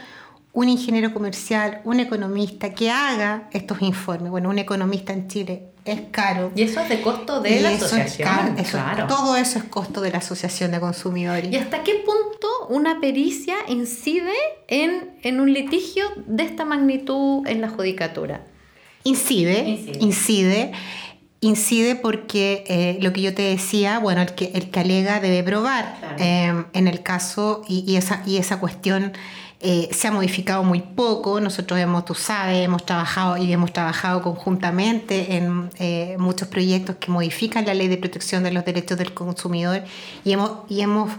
un 0.57 0.71
ingeniero 0.71 1.13
comercial, 1.13 1.83
un 1.85 2.01
economista 2.01 2.73
que 2.73 2.91
haga 2.91 3.51
estos 3.53 3.83
informes. 3.83 4.31
Bueno, 4.31 4.49
un 4.49 4.59
economista 4.59 5.13
en 5.13 5.29
Chile 5.29 5.65
es 5.85 6.01
caro. 6.11 6.51
Y 6.57 6.63
eso 6.63 6.81
es 6.81 6.89
de 6.89 7.03
costo 7.03 7.43
de 7.43 7.61
la 7.61 7.69
asociación. 7.69 8.57
claro. 8.71 9.07
Todo 9.07 9.37
eso 9.37 9.59
es 9.59 9.65
costo 9.65 10.01
de 10.01 10.13
la 10.13 10.19
asociación 10.19 10.71
de 10.71 10.81
consumidores. 10.81 11.53
¿Y 11.53 11.57
hasta 11.57 11.83
qué 11.83 11.97
punto 11.97 12.49
una 12.71 13.01
pericia 13.01 13.55
incide 13.69 14.33
en, 14.67 15.19
en 15.23 15.41
un 15.41 15.53
litigio 15.53 16.07
de 16.27 16.45
esta 16.45 16.65
magnitud 16.65 17.47
en 17.47 17.61
la 17.61 17.69
judicatura? 17.69 18.47
Incide, 19.05 19.69
incide. 20.01 20.73
incide. 21.41 21.97
porque 21.97 22.65
eh, 22.67 22.99
lo 23.03 23.13
que 23.13 23.21
yo 23.21 23.35
te 23.35 23.43
decía, 23.43 23.99
bueno, 23.99 24.23
el 24.23 24.35
que, 24.35 24.53
el 24.55 24.71
que 24.71 24.81
alega 24.81 25.21
debe 25.21 25.43
probar. 25.43 26.17
Eh, 26.19 26.65
en 26.73 26.89
el 26.89 27.03
caso, 27.03 27.61
y, 27.69 27.85
y, 27.87 27.97
esa, 27.97 28.23
y 28.25 28.39
esa 28.39 28.59
cuestión 28.59 29.13
eh, 29.61 29.89
se 29.91 30.09
ha 30.09 30.11
modificado 30.11 30.63
muy 30.63 30.81
poco. 30.81 31.41
Nosotros 31.41 31.81
hemos, 31.81 32.05
tú 32.05 32.15
sabes, 32.15 32.65
hemos 32.65 32.85
trabajado 32.85 33.37
y 33.39 33.53
hemos 33.53 33.73
trabajado 33.73 34.23
conjuntamente 34.23 35.37
en 35.37 35.71
eh, 35.79 36.17
muchos 36.19 36.49
proyectos 36.49 36.97
que 36.97 37.11
modifican 37.11 37.65
la 37.65 37.75
ley 37.75 37.89
de 37.89 37.97
protección 37.97 38.43
de 38.43 38.53
los 38.53 38.65
derechos 38.65 38.99
del 38.99 39.15
consumidor 39.15 39.83
y 40.25 40.33
hemos, 40.33 40.51
y 40.69 40.83
hemos 40.83 41.11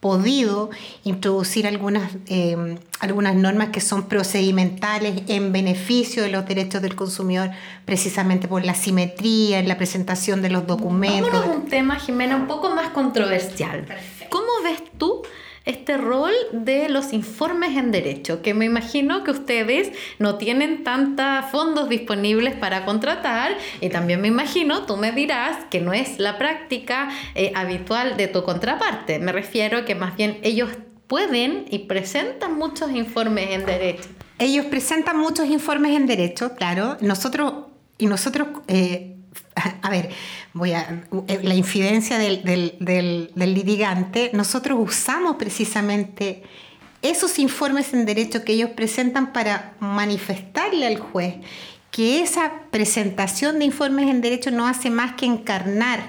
podido 0.00 0.68
introducir 1.04 1.66
algunas, 1.66 2.12
eh, 2.26 2.76
algunas 3.00 3.36
normas 3.36 3.70
que 3.70 3.80
son 3.80 4.02
procedimentales 4.02 5.22
en 5.28 5.50
beneficio 5.50 6.22
de 6.22 6.28
los 6.28 6.46
derechos 6.46 6.82
del 6.82 6.94
consumidor, 6.94 7.52
precisamente 7.86 8.46
por 8.46 8.66
la 8.66 8.74
simetría 8.74 9.60
en 9.60 9.66
la 9.66 9.78
presentación 9.78 10.42
de 10.42 10.50
los 10.50 10.66
documentos. 10.66 11.32
Vámonos 11.32 11.56
un 11.56 11.68
tema, 11.70 11.94
Jimena, 11.96 12.36
un 12.36 12.46
poco 12.46 12.68
más 12.74 12.90
controversial. 12.90 13.86
¿Cómo 14.28 14.48
ves 14.62 14.82
tú 14.98 15.22
este 15.64 15.96
rol 15.96 16.32
de 16.52 16.88
los 16.88 17.12
informes 17.12 17.76
en 17.76 17.90
derecho, 17.90 18.42
que 18.42 18.54
me 18.54 18.66
imagino 18.66 19.24
que 19.24 19.30
ustedes 19.30 19.92
no 20.18 20.36
tienen 20.36 20.84
tantos 20.84 21.46
fondos 21.50 21.88
disponibles 21.88 22.54
para 22.54 22.84
contratar 22.84 23.56
y 23.80 23.88
también 23.88 24.20
me 24.20 24.28
imagino, 24.28 24.84
tú 24.84 24.96
me 24.96 25.12
dirás, 25.12 25.56
que 25.70 25.80
no 25.80 25.92
es 25.92 26.18
la 26.18 26.38
práctica 26.38 27.08
eh, 27.34 27.52
habitual 27.54 28.16
de 28.16 28.28
tu 28.28 28.42
contraparte. 28.42 29.18
Me 29.18 29.32
refiero 29.32 29.84
que 29.84 29.94
más 29.94 30.16
bien 30.16 30.38
ellos 30.42 30.70
pueden 31.06 31.64
y 31.70 31.80
presentan 31.80 32.56
muchos 32.56 32.90
informes 32.90 33.50
en 33.50 33.66
derecho. 33.66 34.08
Ellos 34.38 34.66
presentan 34.66 35.18
muchos 35.18 35.48
informes 35.48 35.96
en 35.96 36.06
derecho, 36.06 36.54
claro. 36.56 36.96
Nosotros, 37.00 37.66
y 37.98 38.06
nosotros 38.06 38.48
eh, 38.66 39.13
a 39.82 39.90
ver, 39.90 40.10
voy 40.52 40.72
a, 40.72 41.04
eh, 41.28 41.40
la 41.42 41.54
infidencia 41.54 42.18
del, 42.18 42.42
del, 42.80 43.32
litigante, 43.36 44.30
nosotros 44.32 44.78
usamos 44.80 45.36
precisamente 45.36 46.42
esos 47.02 47.38
informes 47.38 47.92
en 47.92 48.06
derecho 48.06 48.44
que 48.44 48.54
ellos 48.54 48.70
presentan 48.70 49.32
para 49.32 49.74
manifestarle 49.78 50.86
al 50.86 50.98
juez 50.98 51.36
que 51.90 52.22
esa 52.22 52.62
presentación 52.70 53.58
de 53.58 53.66
informes 53.66 54.08
en 54.08 54.20
derecho 54.20 54.50
no 54.50 54.66
hace 54.66 54.90
más 54.90 55.14
que 55.14 55.26
encarnar 55.26 56.00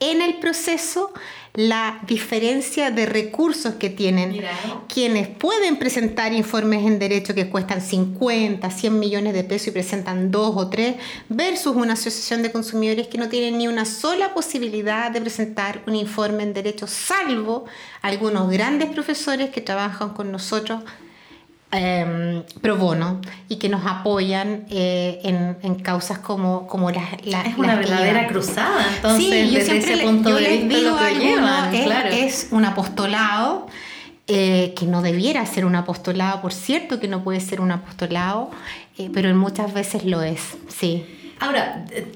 en 0.00 0.22
el 0.22 0.38
proceso 0.38 1.12
la 1.56 2.00
diferencia 2.06 2.90
de 2.90 3.06
recursos 3.06 3.74
que 3.76 3.88
tienen 3.88 4.42
quienes 4.92 5.26
pueden 5.26 5.78
presentar 5.78 6.34
informes 6.34 6.84
en 6.84 6.98
derecho 6.98 7.34
que 7.34 7.48
cuestan 7.48 7.80
50, 7.80 8.70
100 8.70 8.98
millones 8.98 9.32
de 9.32 9.42
pesos 9.42 9.68
y 9.68 9.70
presentan 9.70 10.30
dos 10.30 10.54
o 10.54 10.68
tres, 10.68 10.96
versus 11.30 11.74
una 11.74 11.94
asociación 11.94 12.42
de 12.42 12.52
consumidores 12.52 13.08
que 13.08 13.16
no 13.16 13.30
tienen 13.30 13.56
ni 13.56 13.68
una 13.68 13.86
sola 13.86 14.34
posibilidad 14.34 15.10
de 15.10 15.22
presentar 15.22 15.82
un 15.86 15.96
informe 15.96 16.42
en 16.42 16.52
derecho, 16.52 16.86
salvo 16.86 17.64
algunos 18.02 18.50
grandes 18.50 18.90
profesores 18.90 19.48
que 19.48 19.62
trabajan 19.62 20.10
con 20.10 20.30
nosotros 20.30 20.82
Em, 21.72 22.44
pro 22.62 22.76
bono 22.76 23.20
y 23.48 23.56
que 23.56 23.68
nos 23.68 23.84
apoyan 23.84 24.66
eh, 24.70 25.18
en, 25.24 25.56
en, 25.62 25.74
causas 25.74 26.20
como, 26.20 26.68
como 26.68 26.92
las, 26.92 27.12
Es 27.14 27.58
una 27.58 27.74
verdadera 27.74 28.28
cruzada, 28.28 28.86
entonces, 28.94 29.48
sí, 29.48 29.54
desde 29.54 29.78
ese 29.78 29.96
punto 30.04 30.32
de 30.36 30.58
vista, 30.58 30.78
lo 30.78 30.96
que 30.96 31.14
llevan, 31.18 31.74
es, 31.74 31.84
claro. 31.84 32.08
es 32.10 32.48
un 32.52 32.64
apostolado. 32.64 33.66
Eh, 34.28 34.74
que 34.76 34.86
no 34.86 35.02
debiera 35.02 35.46
ser 35.46 35.64
un 35.64 35.76
apostolado, 35.76 36.42
por 36.42 36.52
cierto 36.52 36.98
que 36.98 37.06
no 37.06 37.22
puede 37.22 37.38
ser 37.38 37.60
un 37.60 37.70
apostolado, 37.70 38.50
eh, 38.98 39.08
pero 39.14 39.32
muchas 39.36 39.72
veces 39.72 40.04
lo 40.04 40.20
es, 40.20 40.40
sí. 40.66 41.06
Ahora, 41.38 41.84
eh, 41.92 42.12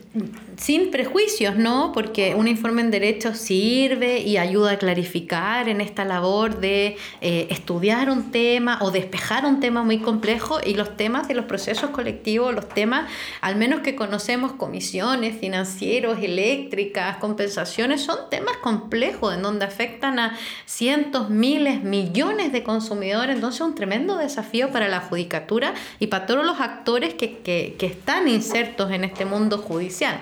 sin 0.61 0.91
prejuicios, 0.91 1.57
¿no? 1.57 1.91
Porque 1.93 2.35
un 2.35 2.47
informe 2.47 2.83
en 2.83 2.91
derecho 2.91 3.35
sirve 3.35 4.19
y 4.19 4.37
ayuda 4.37 4.73
a 4.73 4.79
clarificar 4.79 5.71
en 5.71 5.81
esta 5.81 6.05
labor 6.05 6.61
de 6.61 6.99
eh, 7.23 7.47
estudiar 7.49 8.11
un 8.11 8.31
tema 8.31 8.79
o 8.83 8.91
despejar 8.91 9.47
un 9.47 9.61
tema 9.61 9.83
muy 9.83 10.01
complejo 10.01 10.59
y 10.63 10.75
los 10.75 10.99
temas 10.99 11.29
de 11.29 11.35
los 11.35 11.47
procesos 11.47 11.91
colectivos, 11.91 12.55
los 12.55 12.69
temas, 12.69 13.11
al 13.41 13.57
menos 13.57 13.81
que 13.81 13.97
conocemos, 13.97 14.53
comisiones, 14.53 15.41
financieros, 15.41 16.19
eléctricas, 16.23 17.17
compensaciones, 17.17 18.03
son 18.03 18.29
temas 18.29 18.59
complejos 18.59 19.35
en 19.35 19.41
donde 19.41 19.65
afectan 19.65 20.19
a 20.19 20.37
cientos, 20.67 21.31
miles, 21.31 21.83
millones 21.83 22.53
de 22.53 22.63
consumidores. 22.63 23.37
Entonces, 23.37 23.63
es 23.63 23.67
un 23.67 23.75
tremendo 23.75 24.19
desafío 24.19 24.71
para 24.71 24.89
la 24.89 25.01
judicatura 25.01 25.73
y 25.99 26.09
para 26.09 26.27
todos 26.27 26.45
los 26.45 26.61
actores 26.61 27.15
que, 27.15 27.39
que, 27.39 27.77
que 27.79 27.87
están 27.87 28.29
insertos 28.29 28.91
en 28.91 29.05
este 29.05 29.25
mundo 29.25 29.57
judicial. 29.57 30.21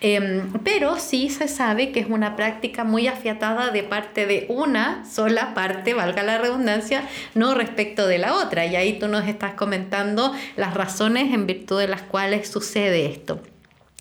Em, 0.00 0.52
pero 0.62 0.98
sí 0.98 1.30
se 1.30 1.48
sabe 1.48 1.90
que 1.90 2.00
es 2.00 2.08
una 2.08 2.36
práctica 2.36 2.84
muy 2.84 3.08
afiatada 3.08 3.70
de 3.70 3.82
parte 3.82 4.26
de 4.26 4.46
una 4.48 5.04
sola 5.06 5.54
parte, 5.54 5.94
valga 5.94 6.22
la 6.22 6.38
redundancia, 6.38 7.08
no 7.34 7.54
respecto 7.54 8.06
de 8.06 8.18
la 8.18 8.34
otra. 8.34 8.66
Y 8.66 8.76
ahí 8.76 8.98
tú 8.98 9.08
nos 9.08 9.26
estás 9.26 9.54
comentando 9.54 10.34
las 10.56 10.74
razones 10.74 11.32
en 11.32 11.46
virtud 11.46 11.80
de 11.80 11.88
las 11.88 12.02
cuales 12.02 12.48
sucede 12.48 13.06
esto. 13.06 13.40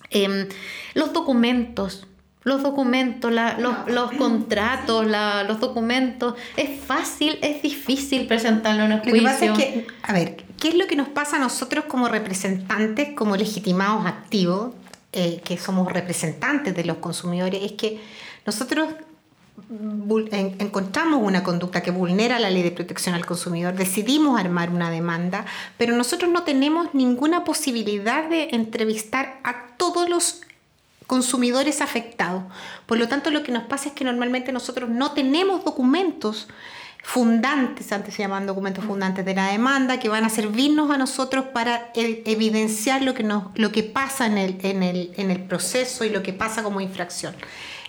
Em, 0.10 0.48
los 0.94 1.14
documentos, 1.14 2.08
los 2.44 2.62
documentos, 2.62 3.34
los, 3.34 4.12
contratos, 4.18 5.08
los 5.48 5.60
documentos, 5.60 6.36
es 6.58 6.80
fácil, 6.80 7.40
es 7.42 7.62
difícil 7.62 8.28
presentarlo 8.28 8.84
en 8.84 8.92
el 8.92 9.00
juicio. 9.00 9.22
Lo 9.22 9.28
que 9.28 9.34
pasa 9.34 9.46
es 9.46 9.58
que, 9.58 9.88
a 10.04 10.14
ver, 10.14 10.38
¿qué 10.60 10.68
es 10.68 10.75
lo 10.75 10.86
que 10.86 10.96
nos 10.96 11.10
pasa 11.10 11.38
a 11.38 11.40
nosotros 11.40 11.86
como 11.86 12.08
representantes, 12.08 13.14
como 13.16 13.36
legitimados 13.36 14.06
activos? 14.06 14.74
Eh, 15.18 15.40
que 15.46 15.58
somos 15.58 15.94
representantes 15.94 16.76
de 16.76 16.84
los 16.84 16.98
consumidores, 16.98 17.64
es 17.64 17.72
que 17.72 18.02
nosotros 18.46 18.90
encontramos 20.60 21.22
una 21.24 21.42
conducta 21.42 21.82
que 21.82 21.90
vulnera 21.90 22.38
la 22.38 22.50
ley 22.50 22.64
de 22.64 22.72
protección 22.72 23.16
al 23.16 23.26
consumidor, 23.26 23.76
decidimos 23.76 24.38
armar 24.38 24.72
una 24.72 24.92
demanda, 24.92 25.46
pero 25.78 25.96
nosotros 25.96 26.30
no 26.30 26.44
tenemos 26.44 26.94
ninguna 26.94 27.46
posibilidad 27.46 28.28
de 28.28 28.50
entrevistar 28.52 29.40
a 29.46 29.68
todos 29.78 30.10
los 30.10 30.42
consumidores 31.08 31.80
afectados. 31.80 32.44
Por 32.86 32.98
lo 32.98 33.08
tanto, 33.08 33.32
lo 33.32 33.42
que 33.42 33.54
nos 33.54 33.64
pasa 33.64 33.88
es 33.88 33.96
que 33.96 34.04
normalmente 34.04 34.52
nosotros 34.52 34.90
no 34.90 35.14
tenemos 35.14 35.64
documentos 35.64 36.50
fundantes, 37.06 37.92
antes 37.92 38.16
se 38.16 38.24
llamaban 38.24 38.48
documentos 38.48 38.84
fundantes 38.84 39.24
de 39.24 39.36
la 39.36 39.52
demanda, 39.52 40.00
que 40.00 40.10
van 40.10 40.26
a 40.26 40.30
servirnos 40.30 40.90
a 40.90 40.98
nosotros 40.98 41.46
para 41.54 41.92
evidenciar 41.94 43.04
lo 43.04 43.14
que, 43.14 43.22
nos, 43.22 43.44
lo 43.54 43.72
que 43.72 43.84
pasa 43.84 44.26
en 44.26 44.40
el, 44.40 44.58
en, 44.64 44.82
el, 44.82 45.12
en 45.16 45.30
el 45.30 45.44
proceso 45.44 46.04
y 46.04 46.10
lo 46.10 46.24
que 46.24 46.34
pasa 46.34 46.64
como 46.64 46.82
infracción. 46.82 47.36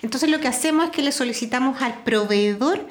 Entonces 0.03 0.29
lo 0.29 0.39
que 0.39 0.49
hacemos 0.49 0.85
es 0.85 0.91
que 0.91 1.03
le 1.03 1.13
solicitamos 1.13 1.81
al 1.81 2.05
proveedor 2.05 2.87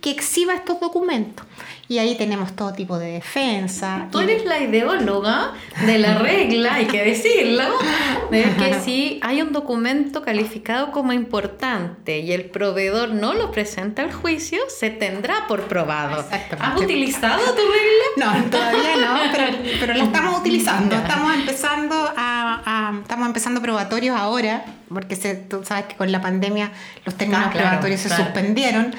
que 0.00 0.10
exhiba 0.10 0.54
estos 0.54 0.80
documentos. 0.80 1.44
Y 1.90 1.98
ahí 1.98 2.16
tenemos 2.16 2.54
todo 2.54 2.74
tipo 2.74 2.98
de 2.98 3.12
defensa. 3.12 4.08
Tú 4.12 4.20
eres 4.20 4.44
la 4.44 4.60
ideóloga 4.60 5.54
de 5.86 5.98
la 5.98 6.18
regla, 6.18 6.74
hay 6.74 6.86
que 6.86 7.02
decirlo, 7.02 7.64
de 8.30 8.42
que 8.58 8.78
si 8.80 9.18
hay 9.22 9.40
un 9.40 9.52
documento 9.52 10.20
calificado 10.20 10.90
como 10.90 11.14
importante 11.14 12.18
y 12.18 12.32
el 12.32 12.44
proveedor 12.44 13.08
no 13.08 13.32
lo 13.32 13.50
presenta 13.52 14.02
al 14.02 14.12
juicio, 14.12 14.58
se 14.68 14.90
tendrá 14.90 15.46
por 15.46 15.62
probado. 15.62 16.26
¿Has 16.60 16.78
utilizado 16.78 17.40
tu 17.54 17.62
regla? 17.62 18.34
No, 18.42 18.50
todavía 18.50 18.96
no, 18.96 19.32
pero, 19.32 19.58
pero 19.80 19.94
la 19.94 20.04
estamos 20.04 20.40
utilizando. 20.40 20.94
Estamos 20.94 21.34
empezando 21.36 22.12
a, 22.16 22.98
estamos 23.00 23.26
empezando 23.26 23.62
probatorios 23.62 24.14
ahora, 24.14 24.62
porque 24.90 25.16
se, 25.16 25.36
tú 25.36 25.64
sabes 25.64 25.86
que 25.86 25.96
con 25.96 26.12
la 26.12 26.20
pandemia 26.20 26.70
los 27.06 27.14
términos 27.14 27.48
probatorios 27.50 28.02
se 28.02 28.10
suspendieron 28.10 28.94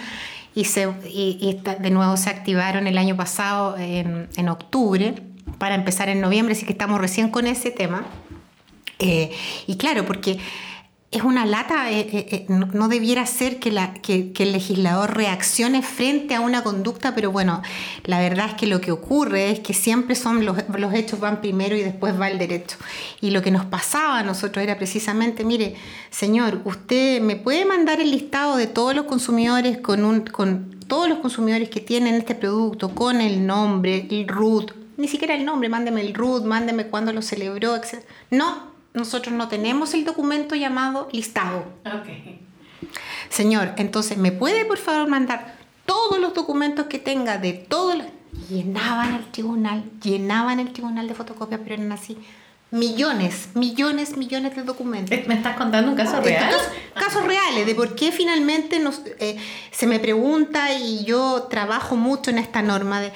y, 0.60 0.66
se, 0.66 0.88
de 0.88 1.90
nuevo 1.90 2.18
se 2.18 2.30
activaron 2.30 2.88
el 2.88 2.98
año 2.98 3.16
pasado 3.16 3.78
en, 3.78 4.28
en, 4.36 4.50
octubre 4.50 5.16
para 5.58 5.76
empezar 5.76 6.10
en 6.10 6.22
noviembre, 6.22 6.54
así 6.54 6.66
que 6.66 6.72
estamos 6.72 7.00
recién 7.00 7.30
con 7.30 7.48
ese 7.48 7.72
tema. 7.72 8.06
Eh, 9.00 9.32
y 9.68 9.78
claro, 9.78 10.06
porque 10.06 10.40
es 11.12 11.24
una 11.24 11.48
lata, 11.48 11.90
eh, 11.90 12.08
eh, 12.12 12.28
eh, 12.32 12.46
no, 12.50 12.88
debiera 12.88 13.26
ser 13.26 13.58
que, 13.58 13.72
la, 13.72 13.96
que, 13.96 14.32
el 14.38 14.52
legislador 14.52 15.16
reaccione 15.16 15.82
frente 15.82 16.36
a 16.36 16.42
una 16.42 16.64
conducta, 16.64 17.16
pero 17.16 17.32
bueno, 17.32 17.64
la 18.04 18.20
verdad 18.20 18.50
es 18.50 18.54
que 18.54 18.68
lo 18.68 18.80
que 18.80 18.92
ocurre 18.92 19.50
es 19.50 19.60
que 19.60 19.74
siempre 19.74 20.14
son 20.14 20.46
los, 20.46 20.58
los 20.78 20.94
hechos 20.94 21.20
van 21.20 21.42
primero 21.42 21.76
y 21.76 21.82
después 21.82 22.20
va 22.20 22.30
el 22.30 22.38
derecho. 22.38 22.78
Y 23.22 23.32
lo 23.32 23.42
que 23.42 23.50
nos 23.50 23.66
pasaba 23.66 24.20
a 24.20 24.24
nosotros 24.24 24.62
era 24.62 24.78
precisamente, 24.78 25.44
mire, 25.44 25.76
señor, 26.12 26.62
usted 26.66 27.22
me 27.22 27.36
puede 27.36 27.66
mandar 27.66 28.00
el 28.00 28.12
listado 28.12 28.56
de 28.56 28.68
todos 28.68 28.96
los 28.96 29.06
consumidores 29.06 29.80
con, 29.80 30.06
un, 30.06 30.22
con 30.22 30.80
todos 30.88 31.10
los 31.10 31.18
consumidores 31.20 31.70
que 31.70 31.80
tienen 31.80 32.14
este 32.16 32.36
producto, 32.36 32.94
con 32.94 33.20
el 33.20 33.48
nombre, 33.48 34.06
el 34.12 34.28
root, 34.28 34.74
ni 34.98 35.08
siquiera 35.08 35.34
el 35.34 35.44
nombre, 35.44 35.70
mándeme 35.70 36.02
el 36.02 36.14
root, 36.14 36.44
mándeme 36.44 36.86
cuándo 36.86 37.14
lo 37.14 37.24
celebró, 37.24 37.76
etc. 37.76 38.04
No, 38.30 38.69
nosotros 38.94 39.34
no 39.34 39.48
tenemos 39.48 39.94
el 39.94 40.06
documento 40.06 40.56
llamado 40.56 41.08
listado. 41.12 41.66
Señor, 43.30 43.74
entonces, 43.78 44.18
¿me 44.18 44.32
puede 44.32 44.66
por 44.66 44.78
favor 44.78 45.08
mandar 45.08 45.56
todos 45.86 46.20
los 46.20 46.34
documentos 46.34 46.88
que 46.88 47.00
tenga 47.00 47.38
de 47.38 47.54
todos 47.54 47.98
los... 47.98 48.08
Llenaban 48.50 49.16
el 49.16 49.26
tribunal, 49.32 49.84
llenaban 50.02 50.60
el 50.60 50.72
tribunal 50.72 51.08
de 51.08 51.14
fotocopia, 51.14 51.60
pero 51.60 51.76
eran 51.76 51.92
así 51.92 52.18
millones, 52.72 53.50
millones, 53.56 54.16
millones 54.18 54.56
de 54.56 54.64
documentos. 54.64 55.18
¿Me 55.28 55.36
estás 55.36 55.58
contando 55.58 55.92
un 55.92 55.98
caso 55.98 56.22
real? 56.22 56.52
Casos, 56.94 57.24
reales, 57.26 57.66
de 57.66 57.76
por 57.76 57.96
qué 57.96 58.12
finalmente 58.12 58.80
nos, 58.80 59.02
eh, 59.20 59.38
se 59.72 59.88
me 59.88 60.00
pregunta 60.00 60.74
y 60.74 61.04
yo 61.06 61.48
trabajo 61.50 61.96
mucho 61.96 62.30
en 62.30 62.38
esta 62.38 62.62
norma 62.62 63.02
de... 63.02 63.12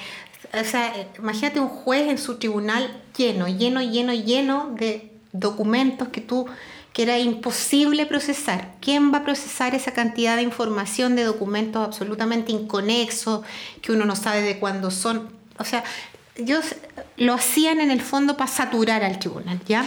O 0.58 0.64
sea, 0.64 0.92
imagínate 1.18 1.60
un 1.60 1.68
juez 1.68 2.08
en 2.08 2.18
su 2.18 2.38
tribunal 2.38 3.02
lleno, 3.16 3.48
lleno, 3.48 3.82
lleno, 3.82 4.12
lleno 4.12 4.70
de 4.76 5.13
documentos 5.34 6.08
que 6.08 6.22
tú 6.22 6.46
que 6.94 7.02
era 7.02 7.18
imposible 7.18 8.06
procesar. 8.06 8.76
¿Quién 8.80 9.12
va 9.12 9.18
a 9.18 9.24
procesar 9.24 9.74
esa 9.74 9.92
cantidad 9.92 10.36
de 10.36 10.42
información 10.42 11.16
de 11.16 11.24
documentos 11.24 11.84
absolutamente 11.84 12.52
inconexos 12.52 13.44
que 13.82 13.90
uno 13.90 14.04
no 14.04 14.14
sabe 14.14 14.42
de 14.42 14.60
cuándo 14.60 14.92
son? 14.92 15.28
O 15.58 15.64
sea, 15.64 15.82
ellos 16.36 16.76
lo 17.16 17.34
hacían 17.34 17.80
en 17.80 17.90
el 17.90 18.00
fondo 18.00 18.36
para 18.36 18.48
saturar 18.48 19.02
al 19.02 19.18
tribunal, 19.18 19.60
¿ya? 19.66 19.84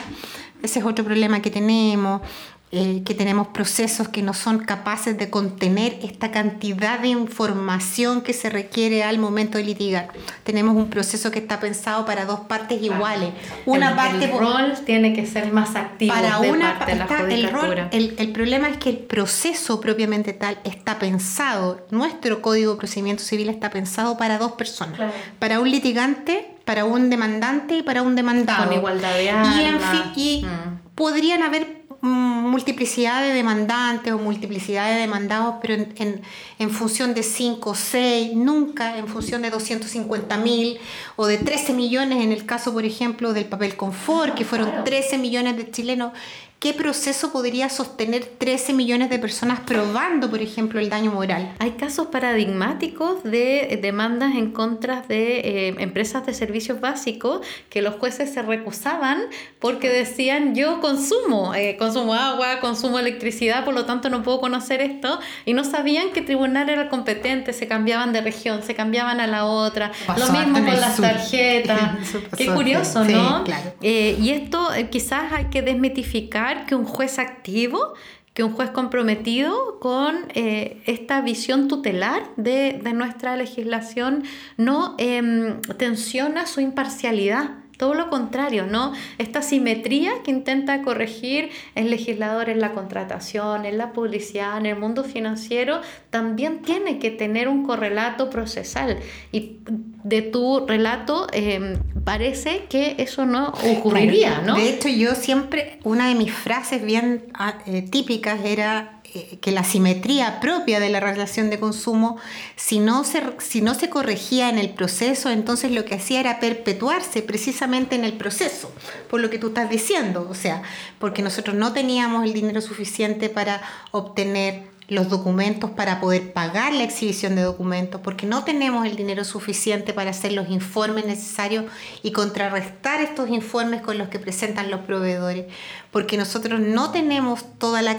Ese 0.62 0.80
es 0.80 0.86
otro 0.86 1.06
problema 1.06 1.42
que 1.42 1.50
tenemos. 1.50 2.22
Eh, 2.70 3.02
que 3.06 3.14
tenemos 3.14 3.48
procesos 3.48 4.10
que 4.10 4.22
no 4.22 4.34
son 4.34 4.60
capaces 4.60 5.18
de 5.18 5.30
contener 5.30 6.00
esta 6.04 6.32
cantidad 6.32 7.00
de 7.00 7.08
información 7.08 8.20
que 8.20 8.34
se 8.34 8.50
requiere 8.50 9.06
al 9.06 9.20
momento 9.20 9.58
de 9.58 9.64
litigar. 9.64 10.10
Tenemos 10.44 10.76
un 10.76 10.90
proceso 10.90 11.32
que 11.32 11.40
está 11.40 11.62
pensado 11.62 12.06
para 12.06 12.26
dos 12.26 12.42
partes 12.42 12.84
iguales. 12.84 13.30
Una 13.66 13.92
el, 13.92 13.96
parte 13.96 14.26
el 14.26 14.38
rol 14.38 14.74
tiene 14.86 15.14
que 15.14 15.26
ser 15.26 15.54
más 15.54 15.78
activo 15.78 16.14
para 16.14 16.40
una 16.40 16.78
parte 16.78 16.92
de 16.92 17.38
la 17.38 17.48
judicatura. 17.58 17.88
El, 17.94 18.16
el, 18.18 18.34
problema 18.34 18.68
es 18.68 18.76
que 18.76 18.90
el 18.90 18.98
proceso 18.98 19.80
propiamente 19.80 20.34
tal 20.34 20.60
está 20.66 21.00
pensado, 21.00 21.88
nuestro 21.90 22.42
Código 22.42 22.74
de 22.74 22.80
Procedimiento 22.80 23.24
Civil 23.24 23.48
está 23.48 23.70
pensado 23.70 24.18
para 24.18 24.38
dos 24.38 24.52
personas, 24.52 25.00
para 25.40 25.62
un 25.62 25.72
litigante, 25.72 26.58
para 26.66 26.84
un 26.84 27.10
demandante 27.10 27.78
y 27.78 27.82
para 27.82 28.02
un 28.02 28.18
demandado. 28.18 28.66
Con 28.66 28.74
igualdad 28.74 29.14
de 29.14 29.30
armas. 29.30 29.56
Y, 29.56 29.64
en 29.64 29.80
fin, 29.80 30.12
y 30.18 30.46
mm. 30.46 30.96
podrían 30.96 31.44
haber 31.44 31.77
multiplicidad 32.08 33.22
de 33.22 33.34
demandantes 33.34 34.14
o 34.14 34.18
multiplicidad 34.18 34.90
de 34.90 35.00
demandados, 35.00 35.56
pero 35.62 35.74
en, 35.74 36.22
en, 36.60 36.70
función 36.70 37.14
de 37.14 37.24
5 37.24 37.70
o 37.70 37.76
6, 37.76 38.36
nunca 38.36 38.98
en 38.98 39.08
función 39.08 39.42
de 39.42 39.50
250 39.50 40.38
mil 40.38 40.80
o 41.16 41.28
de 41.28 41.38
13 41.38 41.74
millones 41.74 42.24
en 42.24 42.32
el 42.32 42.46
caso, 42.46 42.74
por 42.74 42.86
ejemplo, 42.86 43.34
del 43.34 43.46
papel 43.46 43.76
confort, 43.76 44.34
que 44.36 44.46
fueron 44.46 44.84
13 44.84 45.18
millones 45.18 45.58
de 45.58 45.70
chilenos 45.70 46.14
¿Qué 46.60 46.74
proceso 46.74 47.32
podría 47.32 47.70
sostener 47.70 48.26
13 48.26 48.74
millones 48.74 49.12
de 49.12 49.20
personas 49.20 49.60
probando, 49.60 50.32
por 50.32 50.42
ejemplo, 50.42 50.80
el 50.80 50.90
daño 50.90 51.12
moral? 51.12 51.54
Hay 51.60 51.72
casos 51.74 52.08
paradigmáticos 52.08 53.24
de 53.24 53.78
demandas 53.80 54.34
en 54.34 54.50
contra 54.54 55.04
de 55.04 55.40
eh, 55.40 55.76
empresas 55.78 56.26
de 56.26 56.34
servicios 56.34 56.82
básicos 56.82 57.46
que 57.70 57.84
los 57.84 57.94
jueces 57.98 58.34
se 58.34 58.42
recusaban 58.42 59.22
porque 59.60 59.90
decían 59.90 60.56
yo 60.56 60.82
consumo, 60.82 61.54
eh, 61.54 61.78
consumo 61.78 62.16
agua, 62.16 62.60
consumo 62.60 62.98
electricidad, 62.98 63.64
por 63.64 63.76
lo 63.76 63.86
tanto 63.86 64.10
no 64.10 64.24
puedo 64.24 64.42
conocer 64.42 64.82
esto 64.82 65.20
y 65.46 65.54
no 65.54 65.64
sabían 65.64 66.12
que 66.12 66.24
tribunal 66.24 66.72
era 66.72 66.90
competente, 66.90 67.54
se 67.54 67.68
cambiaban 67.68 68.14
de 68.14 68.22
región, 68.22 68.64
se 68.64 68.74
cambiaban 68.74 69.20
a 69.20 69.28
la 69.28 69.46
otra, 69.46 69.92
lo 70.18 70.32
mismo 70.32 70.66
con 70.66 70.82
las 70.82 70.98
tarjetas. 70.98 71.92
Qué 72.36 72.48
curioso, 72.48 73.04
¿no? 73.04 73.44
Eh, 73.84 74.18
y 74.20 74.32
esto 74.32 74.70
quizás 74.90 75.32
hay 75.34 75.46
que 75.46 75.62
desmitificar 75.62 76.47
que 76.66 76.76
un 76.76 76.86
juez 76.86 77.20
activo, 77.20 77.94
que 78.34 78.44
un 78.44 78.54
juez 78.54 78.70
comprometido 78.70 79.80
con 79.80 80.16
eh, 80.36 80.82
esta 80.86 81.22
visión 81.22 81.68
tutelar 81.68 82.22
de, 82.36 82.80
nuestra 82.94 83.36
legislación 83.36 84.24
no 84.58 84.96
em, 85.00 85.60
tensiona 85.78 86.46
su 86.46 86.62
imparcialidad 86.62 87.50
Todo 87.78 87.94
lo 87.94 88.10
contrario, 88.10 88.66
¿no? 88.66 88.94
Esta 89.20 89.42
simetría 89.42 90.12
que 90.24 90.32
intenta 90.32 90.82
corregir 90.82 91.50
el 91.76 91.92
legislador 91.92 92.50
en 92.50 92.60
la 92.60 92.74
contratación, 92.74 93.66
en 93.66 93.78
la 93.78 93.92
publicidad, 93.94 94.58
en 94.58 94.66
el 94.66 94.80
mundo 94.80 95.04
financiero, 95.04 95.82
también 96.10 96.64
tiene 96.64 96.98
que 96.98 97.12
tener 97.12 97.48
un 97.48 97.64
correlato 97.64 98.30
procesal. 98.32 98.98
Y 99.32 99.60
de 100.08 100.22
tu 100.22 100.66
relato 100.66 101.28
em, 101.34 101.78
parece 102.06 102.66
que 102.70 102.96
eso 102.98 103.26
no 103.26 103.50
ocurriría, 103.50 104.42
¿no? 104.42 104.56
De 104.56 104.70
hecho, 104.70 104.88
yo 104.88 105.16
siempre, 105.16 105.80
una 105.84 106.08
de 106.08 106.16
mis 106.16 106.34
frases 106.34 106.82
bien 106.82 107.26
ah, 107.34 107.58
eh, 107.66 107.82
típicas 107.82 108.40
era 108.46 109.02
eh, 109.14 109.38
que 109.42 109.52
la 109.52 109.66
simetría 109.66 110.40
propia 110.40 110.80
de 110.80 110.90
la 110.90 111.02
relación 111.02 111.50
de 111.50 111.60
consumo, 111.60 112.18
si 112.56 112.80
no, 112.80 113.04
se, 113.04 113.22
si 113.40 113.60
no 113.62 113.74
se 113.74 113.90
corregía 113.90 114.48
en 114.48 114.58
el 114.58 114.70
proceso, 114.70 115.30
entonces 115.30 115.72
lo 115.72 115.84
que 115.84 115.96
hacía 115.96 116.22
era 116.22 116.40
perpetuarse 116.40 117.22
precisamente 117.22 117.96
en 117.96 118.06
el 118.06 118.14
proceso, 118.14 118.72
por 119.10 119.20
lo 119.20 119.30
que 119.30 119.40
tú 119.40 119.48
estás 119.48 119.70
diciendo, 119.70 120.26
o 120.30 120.36
sea, 120.36 120.64
porque 121.00 121.22
nosotros 121.22 121.58
no 121.58 121.74
teníamos 121.74 122.24
el 122.24 122.32
dinero 122.32 122.62
suficiente 122.62 123.28
para 123.28 123.62
obtener 123.92 124.77
los 124.88 125.10
documentos 125.10 125.72
para 125.72 126.00
poder 126.00 126.32
pagar 126.32 126.74
la 126.74 126.84
exhibición 126.84 127.36
de 127.36 127.42
documentos, 127.42 128.00
porque 128.02 128.26
no 128.26 128.46
tenemos 128.46 128.86
el 128.86 128.96
dinero 128.96 129.26
suficiente 129.26 129.94
para 129.94 130.12
hacer 130.12 130.32
los 130.32 130.50
informes 130.50 131.06
necesarios 131.06 131.66
y 132.04 132.12
contrarrestar 132.12 133.02
estos 133.02 133.30
informes 133.30 133.82
con 133.82 133.98
los 133.98 134.08
que 134.08 134.18
presentan 134.18 134.72
los 134.72 134.82
proveedores, 134.82 135.46
porque 135.92 136.16
nosotros 136.16 136.62
no 136.62 136.92
tenemos 136.92 137.44
toda 137.58 137.82
la, 137.82 137.98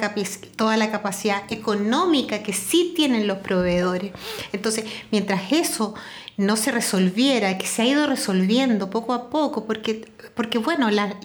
toda 0.57 0.77
la 0.79 0.91
capacidad 0.91 1.43
económica 1.53 2.43
que 2.43 2.55
sí 2.55 2.95
tienen 2.97 3.27
los 3.27 3.39
proveedores. 3.39 4.13
Entonces, 4.53 4.87
mientras 5.11 5.53
eso 5.53 5.95
no 6.39 6.57
se 6.57 6.71
resolviera, 6.71 7.59
que 7.59 7.67
se 7.67 7.83
ha 7.83 7.85
ido 7.85 8.07
resolviendo 8.07 8.91
poco 8.91 9.13
a 9.13 9.29
poco, 9.29 9.67
porque, 9.67 10.09
porque 10.35 10.59
bueno, 10.59 10.89
la, 10.89 11.17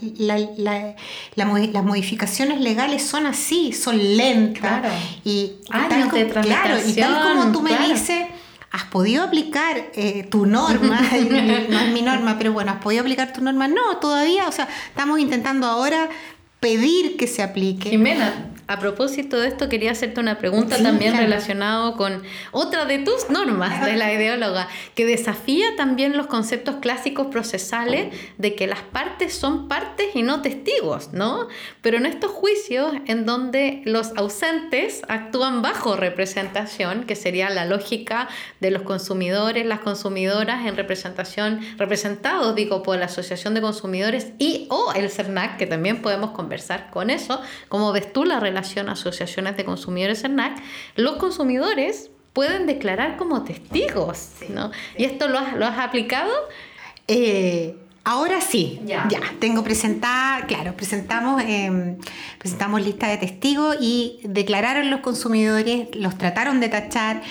las 1.35 1.85
modificaciones 1.85 2.59
legales 2.59 3.03
son 3.03 3.27
así, 3.27 3.73
son 3.73 4.17
lentas. 4.17 4.81
Y, 5.23 5.53
Años 5.69 6.11
de 6.11 6.27
claro, 6.27 6.77
y 6.83 6.93
tal 6.93 7.21
como 7.21 7.51
tú 7.51 7.61
me 7.61 7.77
dices, 7.87 8.25
has 8.71 8.85
podido 8.85 9.23
aplicar 9.23 9.91
eh, 9.93 10.27
tu 10.31 10.47
norma, 10.47 10.99
no 11.69 11.79
es 11.79 11.93
mi 11.93 12.01
norma, 12.01 12.37
pero 12.39 12.51
bueno, 12.51 12.71
has 12.71 12.81
podido 12.81 13.01
aplicar 13.01 13.31
tu 13.31 13.41
norma. 13.41 13.67
No, 13.67 13.97
todavía, 13.97 14.47
o 14.47 14.51
sea, 14.51 14.67
estamos 14.87 15.19
intentando 15.19 15.67
ahora 15.67 16.09
pedir 16.59 17.17
que 17.17 17.27
se 17.27 17.43
aplique. 17.43 17.91
Jimena, 17.91 18.52
a 18.67 18.79
propósito 18.79 19.39
de 19.39 19.49
esto, 19.49 19.67
quería 19.67 19.91
hacerte 19.91 20.21
una 20.21 20.37
pregunta 20.37 20.77
también 20.81 21.17
relacionada 21.17 21.93
con 21.95 22.23
otra 22.51 22.85
de 22.85 22.99
tus 22.99 23.29
normas 23.29 23.85
de 23.85 23.97
la 23.97 24.13
ideóloga, 24.13 24.69
que 24.95 25.05
desafía 25.05 25.75
también 25.75 26.15
los 26.15 26.27
conceptos 26.27 26.75
clásicos 26.77 27.27
procesales 27.27 28.15
de 28.37 28.55
que 28.55 28.67
las 28.67 28.81
partes 28.81 29.33
son 29.33 29.67
partes 29.67 30.15
y 30.15 30.23
no 30.23 30.41
testigos, 30.41 31.11
¿no? 31.11 31.47
Pero 31.81 31.97
en 31.97 32.05
estos 32.05 32.31
juicios 32.31 32.93
en 33.05 33.25
donde 33.25 33.81
los 33.85 34.15
ausentes 34.15 35.01
actúan 35.09 35.61
bajo 35.61 35.97
representación, 35.97 37.03
que 37.03 37.15
sería 37.15 37.49
la 37.49 37.65
lógica 37.65 38.29
de 38.61 38.71
los 38.71 38.83
consumidores, 38.83 39.65
las 39.65 39.79
consumidoras 39.79 40.65
en 40.65 40.77
representación, 40.77 41.59
representados, 41.77 42.55
digo, 42.55 42.81
por 42.81 42.97
la 42.97 43.05
Asociación 43.05 43.53
de 43.53 43.61
Consumidores 43.61 44.27
y 44.39 44.67
o 44.69 44.93
el 44.93 45.09
CERNAC, 45.09 45.57
que 45.57 45.67
también 45.67 46.01
podemos 46.01 46.31
conversar 46.31 46.89
con 46.91 47.09
eso, 47.09 47.41
¿cómo 47.67 47.91
ves 47.91 48.11
tú 48.13 48.23
la 48.23 48.39
relación? 48.39 48.52
Relación 48.53 48.87
asociaciones 48.87 49.57
de 49.57 49.65
consumidores 49.65 50.23
NAC, 50.29 50.61
los 50.95 51.17
consumidores 51.17 52.11
pueden 52.33 52.67
declarar 52.67 53.17
como 53.17 53.43
testigos, 53.43 54.29
¿no? 54.49 54.71
¿Y 54.97 55.05
esto 55.05 55.27
lo 55.27 55.39
has, 55.39 55.55
lo 55.55 55.65
has 55.65 55.79
aplicado? 55.79 56.31
Eh, 57.07 57.75
ahora 58.03 58.41
sí, 58.41 58.79
ya. 58.85 59.07
tengo 59.39 59.63
presentada, 59.63 60.45
claro, 60.45 60.75
presentamos, 60.75 61.41
eh, 61.43 61.97
presentamos 62.37 62.83
lista 62.83 63.07
de 63.07 63.17
testigos 63.17 63.77
y 63.79 64.19
declararon 64.23 64.91
los 64.91 65.01
consumidores, 65.01 65.95
los 65.95 66.17
trataron 66.17 66.59
de 66.59 66.69
tachar, 66.69 67.21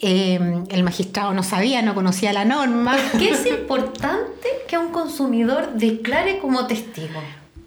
em, 0.00 0.64
el 0.70 0.82
magistrado 0.82 1.34
no 1.34 1.42
sabía, 1.42 1.82
no 1.82 1.94
conocía 1.94 2.32
la 2.32 2.44
norma. 2.44 2.96
¿Por 3.12 3.20
qué 3.20 3.30
es 3.30 3.46
importante 3.46 4.48
que 4.68 4.78
un 4.78 4.90
consumidor 4.90 5.74
declare 5.74 6.38
como 6.38 6.66
testigo? 6.66 7.20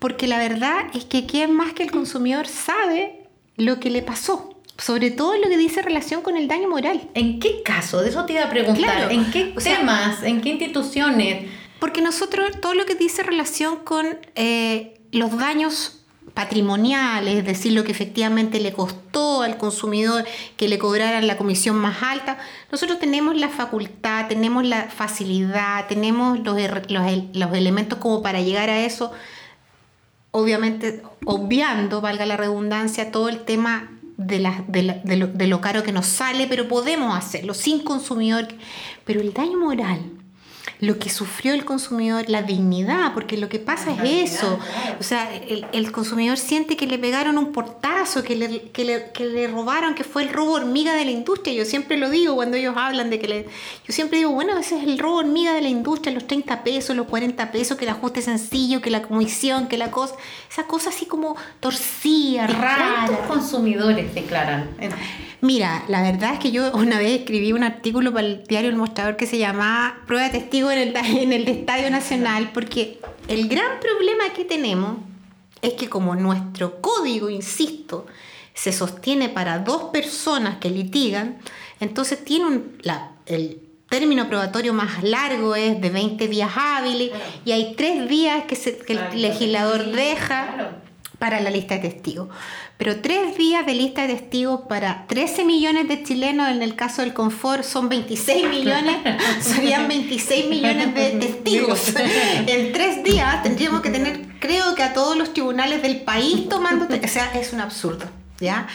Porque 0.06 0.28
la 0.28 0.38
verdad 0.38 0.86
es 0.94 1.04
que 1.04 1.26
quién 1.26 1.52
más 1.52 1.74
que 1.74 1.82
el 1.82 1.90
consumidor 1.90 2.46
sabe 2.46 3.24
lo 3.58 3.80
que 3.80 3.90
le 3.90 4.04
pasó. 4.04 4.54
Sobre 4.78 5.10
todo 5.10 5.36
lo 5.36 5.50
que 5.50 5.58
dice 5.58 5.82
relación 5.82 6.22
con 6.22 6.38
el 6.38 6.48
daño 6.48 6.70
moral. 6.70 7.10
¿En 7.16 7.40
qué 7.40 7.64
caso? 7.64 8.04
De 8.04 8.10
eso 8.10 8.24
te 8.24 8.34
iba 8.34 8.44
a 8.44 8.50
preguntar. 8.52 9.12
¿En 9.12 9.32
qué 9.32 9.46
temas? 9.46 10.22
¿En 10.22 10.42
qué 10.42 10.50
instituciones? 10.50 11.50
Porque 11.80 12.04
nosotros, 12.04 12.52
todo 12.62 12.76
lo 12.76 12.86
que 12.86 12.94
dice 12.94 13.24
relación 13.24 13.78
con 13.78 14.06
eh, 14.36 15.00
los 15.12 15.40
daños 15.40 16.04
patrimoniales, 16.36 17.38
es 17.38 17.46
decir, 17.46 17.74
lo 17.74 17.84
que 17.84 17.92
efectivamente 17.92 18.60
le 18.60 18.74
costó 18.74 19.42
al 19.42 19.58
consumidor 19.58 20.24
que 20.56 20.68
le 20.68 20.78
cobraran 20.78 21.26
la 21.26 21.36
comisión 21.36 21.78
más 21.78 22.04
alta, 22.04 22.38
nosotros 22.72 23.00
tenemos 23.00 23.36
la 23.38 23.50
facultad, 23.50 24.28
tenemos 24.28 24.66
la 24.66 24.84
facilidad, 24.84 25.88
tenemos 25.88 26.38
los, 26.42 26.56
los, 26.92 27.04
los 27.34 27.54
elementos 27.56 27.98
como 27.98 28.22
para 28.22 28.42
llegar 28.42 28.70
a 28.70 28.86
eso 28.86 29.12
obviamente 30.36 31.02
obviando, 31.26 32.02
valga 32.02 32.26
la 32.26 32.36
redundancia, 32.36 33.10
todo 33.10 33.30
el 33.30 33.46
tema 33.46 33.90
de, 34.18 34.40
lo, 34.40 35.28
de, 35.28 35.48
lo, 35.48 35.62
caro 35.62 35.82
que 35.82 35.94
nos 35.94 36.08
sale, 36.08 36.46
pero 36.48 36.68
podemos 36.68 37.18
hacerlo 37.18 37.54
sin 37.54 37.80
consumidor. 37.80 38.48
Pero 39.06 39.22
el 39.22 39.34
daño 39.34 39.58
moral 39.58 40.02
lo 40.80 41.00
que 41.00 41.10
sufrió 41.10 41.54
el 41.54 41.66
consumidor, 41.66 42.26
la 42.28 42.42
dignidad, 42.42 43.14
porque 43.14 43.38
lo 43.38 43.50
que 43.50 43.60
pasa 43.60 43.92
es 44.04 44.34
eso. 44.34 44.60
O 45.00 45.04
sea, 45.04 45.34
el, 45.34 45.92
consumidor 45.92 46.38
siente 46.38 46.76
que 46.76 46.88
le 46.88 46.98
pegaron 46.98 47.38
un 47.38 47.52
portazo, 47.52 48.24
que 48.24 48.36
le, 48.36 48.62
que 48.72 48.84
le, 48.84 49.12
que, 49.12 49.26
le, 49.26 49.48
robaron, 49.48 49.96
que 49.96 50.04
fue 50.04 50.24
el 50.24 50.30
robo 50.30 50.54
hormiga 50.54 50.94
de 50.94 51.06
la 51.06 51.12
industria. 51.12 51.54
Yo 51.54 51.66
siempre 51.66 51.98
lo 51.98 52.10
digo 52.10 52.36
cuando 52.36 52.58
ellos 52.58 52.76
hablan 52.78 53.10
de 53.10 53.20
que 53.20 53.28
le... 53.28 53.44
Yo 53.88 53.94
siempre 53.94 54.18
digo, 54.18 54.32
bueno, 54.32 54.58
ese 54.58 54.78
es 54.78 54.84
el 54.84 55.00
robo 55.00 55.18
hormiga 55.18 55.54
de 55.54 55.62
la 55.62 55.70
industria, 55.70 56.14
los 56.14 56.28
30 56.28 56.64
pesos, 56.64 56.96
los 56.96 57.08
40 57.08 57.52
pesos, 57.52 57.78
que 57.78 57.86
el 57.86 57.92
ajuste 57.92 58.22
sencillo, 58.22 58.82
que 58.82 58.90
la 58.90 59.02
comisión, 59.02 59.68
que 59.68 59.78
la 59.78 59.92
cosa... 59.92 60.16
Esa 60.50 60.68
cosa 60.68 60.90
así 60.90 61.06
como 61.06 61.36
torcida, 61.60 62.48
rara. 62.48 63.06
¿Cuántos 63.08 63.28
consumidores 63.28 64.14
declaran? 64.14 64.70
Mira, 65.42 65.84
la 65.90 66.02
verdad 66.02 66.34
es 66.34 66.40
que 66.40 66.52
yo 66.52 66.72
una 66.72 66.98
vez 66.98 67.20
escribí 67.20 67.54
un 67.54 67.64
artículo 67.64 68.12
para 68.12 68.26
el 68.26 68.44
diario 68.46 68.70
El 68.70 68.76
Mostrador 68.76 69.16
que 69.16 69.28
se 69.28 69.38
llamaba 69.38 69.98
Prueba 70.08 70.26
de 70.26 70.32
testigo 70.32 70.65
en 70.72 70.80
el, 70.80 70.96
en 71.22 71.34
el 71.34 71.48
Estadio 71.48 71.90
Nacional, 71.90 72.52
porque 72.54 73.00
el 73.28 73.48
gran 73.48 73.80
problema 73.80 74.34
que 74.36 74.46
tenemos 74.46 74.98
es 75.62 75.74
que 75.74 75.90
como 75.90 76.16
nuestro 76.16 76.82
código, 76.82 77.30
insisto, 77.30 78.06
se 78.54 78.72
sostiene 78.72 79.30
para 79.30 79.60
dos 79.60 79.86
personas 79.86 80.58
que 80.58 80.70
litigan, 80.70 81.40
entonces 81.80 82.24
tiene 82.24 82.46
un, 82.46 82.78
la, 82.82 83.12
el 83.26 83.60
término 83.90 84.28
probatorio 84.28 84.74
más 84.74 85.04
largo 85.04 85.56
es 85.56 85.80
de 85.80 85.90
20 85.90 86.28
días 86.28 86.52
hábiles 86.56 87.12
y 87.44 87.52
hay 87.52 87.76
tres 87.76 88.08
días 88.10 88.44
que, 88.46 88.56
el 88.88 89.22
legislador 89.22 89.86
deja 89.86 90.82
para 91.20 91.40
la 91.40 91.50
lista 91.50 91.76
de 91.76 91.90
testigos. 91.90 92.30
Pero 92.78 93.02
tres 93.02 93.38
días 93.38 93.66
de 93.66 93.74
lista 93.74 94.06
de 94.06 94.16
testigos 94.16 94.62
para 94.68 95.06
13 95.08 95.46
millones 95.46 95.88
de 95.88 96.04
chilenos, 96.04 96.50
en 96.50 96.62
el 96.62 96.76
caso 96.76 97.02
del 97.02 97.14
confort 97.14 97.64
son 97.64 97.90
26 97.90 98.50
millones, 98.50 98.98
serían 99.40 99.88
26 99.88 100.50
millones 100.50 100.94
de 100.94 101.10
testigos. 101.20 101.94
En 102.48 102.72
tres 102.74 103.04
días 103.04 103.44
tendríamos 103.44 103.82
que 103.82 103.90
tener, 103.90 104.40
creo 104.40 104.76
que 104.76 104.84
a 104.84 104.94
todos 104.94 105.18
los 105.18 105.34
tribunales 105.34 105.82
del 105.82 106.02
país 106.02 106.48
tomando, 106.50 106.86
o 106.86 107.08
sea, 107.08 107.32
es 107.34 107.54
un 107.54 107.62
absurdo, 107.62 108.06
¿ya? 108.40 108.68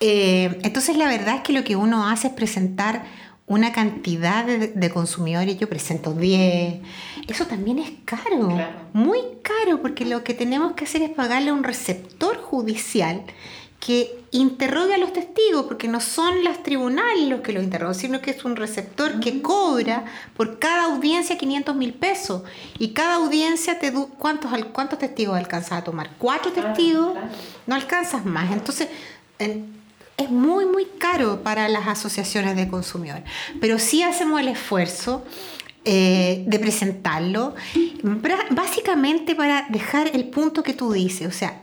Eh, 0.00 0.58
entonces 0.64 0.96
la 0.96 1.06
verdad 1.06 1.36
es 1.36 1.40
que 1.42 1.52
lo 1.52 1.62
que 1.62 1.76
uno 1.76 2.08
hace 2.08 2.28
es 2.28 2.32
presentar 2.32 3.04
una 3.46 3.72
cantidad 3.72 4.46
de, 4.46 4.90
consumidores, 4.90 5.58
yo 5.58 5.68
presento 5.68 6.12
10, 6.14 6.80
eso 7.28 7.46
también 7.46 7.78
es 7.78 7.90
caro, 8.04 8.56
muy 8.92 9.18
caro, 9.42 9.82
porque 9.82 10.04
lo 10.04 10.24
que 10.24 10.32
tenemos 10.34 10.72
que 10.72 10.84
hacer 10.84 11.02
es 11.02 11.10
pagarle 11.10 11.50
a 11.50 11.54
un 11.54 11.64
receptor 11.64 12.38
judicial 12.38 13.24
que 13.84 14.24
interrogue 14.30 14.94
a 14.94 14.98
los 14.98 15.12
testigos, 15.12 15.64
porque 15.66 15.88
no 15.88 15.98
son 15.98 16.44
los 16.44 16.62
tribunales 16.62 17.28
los 17.28 17.40
que 17.40 17.52
lo 17.52 17.60
interrogan, 17.60 17.96
sino 17.96 18.20
que 18.20 18.30
es 18.30 18.44
un 18.44 18.54
receptor 18.54 19.18
que 19.18 19.42
cobra 19.42 20.04
por 20.36 20.60
cada 20.60 20.84
audiencia 20.84 21.36
500 21.36 21.74
mil 21.74 21.92
pesos. 21.92 22.44
Y 22.78 22.90
cada 22.90 23.16
audiencia, 23.16 23.80
te 23.80 23.92
¿cuántos, 23.92 24.52
¿cuántos 24.72 25.00
testigos 25.00 25.36
alcanzas 25.36 25.72
a 25.72 25.84
tomar? 25.84 26.10
¿Cuatro 26.16 26.52
testigos? 26.52 27.18
No 27.66 27.74
alcanzas 27.74 28.24
más. 28.24 28.52
Entonces, 28.52 28.88
es 30.22 30.30
muy, 30.30 30.66
muy 30.66 30.86
caro 30.98 31.42
para 31.42 31.68
las 31.68 31.86
asociaciones 31.86 32.56
de 32.56 32.68
consumidores. 32.68 33.24
Pero 33.60 33.78
sí 33.78 34.02
hacemos 34.02 34.40
el 34.40 34.48
esfuerzo 34.48 35.24
eh, 35.84 36.44
de 36.46 36.58
presentarlo, 36.60 37.54
básicamente 38.50 39.34
para 39.34 39.66
dejar 39.68 40.10
el 40.14 40.28
punto 40.28 40.62
que 40.62 40.74
tú 40.74 40.92
dices, 40.92 41.26
o 41.26 41.32
sea, 41.32 41.60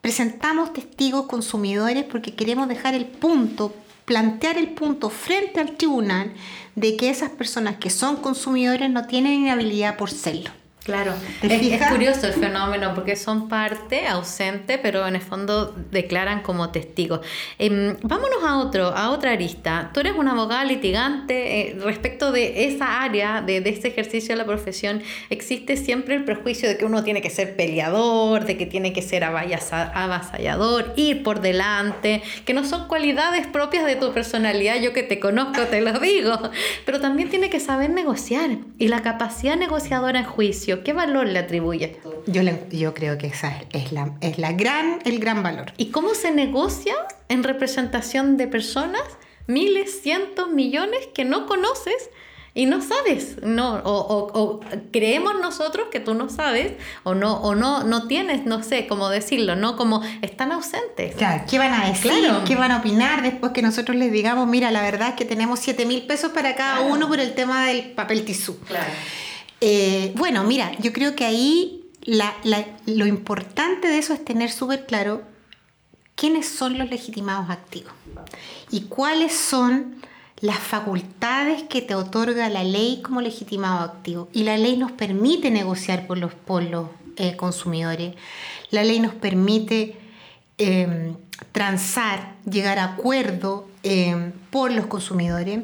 presentamos 0.00 0.72
testigos 0.72 1.26
consumidores 1.26 2.04
porque 2.04 2.34
queremos 2.34 2.68
dejar 2.68 2.94
el 2.94 3.04
punto, 3.04 3.74
plantear 4.06 4.56
el 4.56 4.68
punto 4.68 5.10
frente 5.10 5.60
al 5.60 5.76
tribunal 5.76 6.32
de 6.74 6.96
que 6.96 7.10
esas 7.10 7.30
personas 7.30 7.76
que 7.76 7.90
son 7.90 8.16
consumidores 8.16 8.90
no 8.90 9.06
tienen 9.06 9.32
inhabilidad 9.34 9.96
por 9.96 10.10
serlo. 10.10 10.50
Claro, 10.84 11.14
es, 11.40 11.88
curioso 11.88 12.26
el 12.26 12.34
fenómeno 12.34 12.92
porque 12.94 13.16
son 13.16 13.48
parte 13.48 14.06
ausente, 14.06 14.76
pero 14.76 15.06
en 15.08 15.16
el 15.16 15.22
fondo 15.22 15.74
declaran 15.90 16.42
como 16.42 16.72
testigos. 16.72 17.20
Em, 17.58 17.96
vámonos 18.02 18.44
a 18.44 18.58
otro, 18.58 18.88
a 18.88 19.10
otra 19.10 19.30
arista. 19.30 19.90
Tú 19.94 20.00
eres 20.00 20.12
una 20.14 20.32
abogada 20.32 20.62
litigante 20.66 21.70
eh, 21.70 21.78
respecto 21.82 22.32
de 22.32 22.66
esa 22.66 23.02
área, 23.02 23.40
de, 23.40 23.62
de 23.62 23.70
este 23.70 23.88
ejercicio 23.88 24.34
de 24.34 24.36
la 24.36 24.44
profesión. 24.44 25.02
Existe 25.30 25.78
siempre 25.78 26.16
el 26.16 26.24
prejuicio 26.24 26.68
de 26.68 26.76
que 26.76 26.84
uno 26.84 27.02
tiene 27.02 27.22
que 27.22 27.30
ser 27.30 27.56
peleador, 27.56 28.44
de 28.44 28.58
que 28.58 28.66
tiene 28.66 28.92
que 28.92 29.00
ser 29.00 29.24
avasallador, 29.24 30.92
ir 30.96 31.22
por 31.22 31.40
delante, 31.40 32.22
que 32.44 32.52
no 32.52 32.62
son 32.62 32.88
cualidades 32.88 33.46
propias 33.46 33.86
de 33.86 33.96
tu 33.96 34.12
personalidad. 34.12 34.76
Yo 34.82 34.92
que 34.92 35.02
te 35.02 35.18
conozco 35.18 35.62
te 35.62 35.80
lo 35.80 35.98
digo, 35.98 36.38
pero 36.84 37.00
también 37.00 37.30
tiene 37.30 37.48
que 37.48 37.58
saber 37.58 37.88
negociar 37.88 38.58
y 38.78 38.88
la 38.88 39.00
capacidad 39.00 39.56
negociadora 39.56 40.18
en 40.18 40.26
juicio 40.26 40.73
¿Qué 40.82 40.92
valor 40.92 41.26
le 41.28 41.38
atribuyes 41.38 42.00
tú? 42.02 42.12
Yo, 42.26 42.42
yo 42.70 42.94
creo 42.94 43.18
que 43.18 43.28
esa 43.28 43.62
es, 43.72 43.92
la, 43.92 44.14
es 44.20 44.38
la 44.38 44.52
gran, 44.52 44.98
el 45.04 45.18
gran 45.18 45.42
valor. 45.42 45.72
¿Y 45.76 45.90
cómo 45.90 46.14
se 46.14 46.30
negocia 46.30 46.94
en 47.28 47.42
representación 47.42 48.36
de 48.36 48.48
personas, 48.48 49.02
miles, 49.46 50.00
cientos, 50.02 50.50
millones 50.50 51.08
que 51.14 51.24
no 51.24 51.46
conoces? 51.46 52.10
y 52.56 52.66
no 52.66 52.80
sabes, 52.80 53.38
no, 53.42 53.82
o, 53.84 54.60
creemos 54.92 55.34
nosotros 55.40 55.88
que 55.90 55.98
tú 55.98 56.14
no 56.14 56.28
sabes, 56.28 56.74
o 57.02 57.14
no, 57.14 57.34
o 57.38 57.56
no, 57.56 57.82
no 57.82 58.06
tienes, 58.06 58.46
no 58.46 58.62
sé 58.62 58.86
cómo 58.86 59.08
decirlo, 59.08 59.56
no 59.56 59.76
como 59.76 60.02
están 60.22 60.52
ausentes. 60.52 61.16
Claro, 61.16 61.42
¿qué 61.50 61.58
van 61.58 61.74
a 61.74 61.88
decir? 61.88 62.12
¿Qué 62.46 62.54
van 62.54 62.70
a 62.70 62.78
opinar 62.78 63.22
después 63.22 63.50
que 63.52 63.60
nosotros 63.60 63.96
les 63.96 64.12
digamos, 64.12 64.46
mira, 64.46 64.70
la 64.70 64.82
verdad 64.82 65.08
es 65.08 65.14
que 65.14 65.24
tenemos 65.24 65.58
7 65.58 65.84
mil 65.84 66.06
pesos 66.06 66.30
para 66.30 66.54
cada 66.54 66.82
uno 66.82 67.08
por 67.08 67.18
el 67.18 67.34
tema 67.34 67.66
del 67.66 67.90
papel 67.90 68.24
tisú? 68.24 68.60
Claro. 68.60 68.92
Eh, 69.60 70.12
bueno, 70.16 70.44
mira, 70.44 70.72
yo 70.80 70.92
creo 70.92 71.14
que 71.16 71.24
ahí 71.24 71.84
lo 72.86 73.06
importante 73.06 73.88
de 73.88 73.98
eso 73.98 74.12
es 74.12 74.24
tener 74.24 74.50
súper 74.50 74.86
claro 74.86 75.22
quiénes 76.14 76.48
son 76.48 76.78
los 76.78 76.90
legitimados 76.90 77.50
activos 77.50 77.92
y 78.70 78.82
cuáles 78.82 79.32
son 79.32 79.96
las 80.40 80.58
facultades 80.58 81.62
que 81.62 81.80
te 81.80 81.94
otorga 81.94 82.48
la 82.50 82.64
ley 82.64 83.00
como 83.02 83.20
legitimado 83.20 83.80
activo. 83.80 84.28
Y 84.32 84.42
la 84.42 84.58
ley 84.58 84.76
nos 84.76 84.92
permite 84.92 85.50
negociar 85.50 86.06
por 86.06 86.18
los, 86.18 86.32
eh, 87.16 87.36
consumidores, 87.36 88.14
la 88.70 88.84
ley 88.84 89.00
nos 89.00 89.14
permite 89.14 89.96
em, 90.58 91.16
transar, 91.50 92.36
llegar 92.48 92.78
a 92.78 92.84
acuerdo 92.84 93.68
em, 93.82 94.32
por 94.50 94.70
los 94.70 94.86
consumidores. 94.86 95.60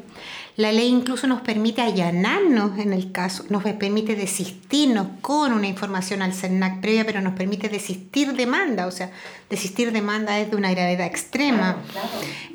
La 0.57 0.71
ley 0.71 0.87
incluso 0.87 1.27
nos 1.27 1.41
permite 1.41 1.81
allanarnos 1.81 2.77
en 2.77 2.93
el 2.93 3.11
caso, 3.11 3.45
nos 3.49 3.63
permite 3.63 4.15
desistirnos 4.15 5.07
con 5.21 5.53
una 5.53 5.67
información 5.67 6.21
al 6.21 6.33
CERNAC 6.33 6.81
previa, 6.81 7.05
pero 7.05 7.21
nos 7.21 7.33
permite 7.33 7.69
desistir 7.69 8.33
demanda, 8.33 8.85
o 8.85 8.91
sea, 8.91 9.11
desistir 9.49 9.91
demanda 9.91 10.39
es 10.39 10.51
de 10.51 10.57
una 10.57 10.71
gravedad 10.71 11.07
extrema. 11.07 11.77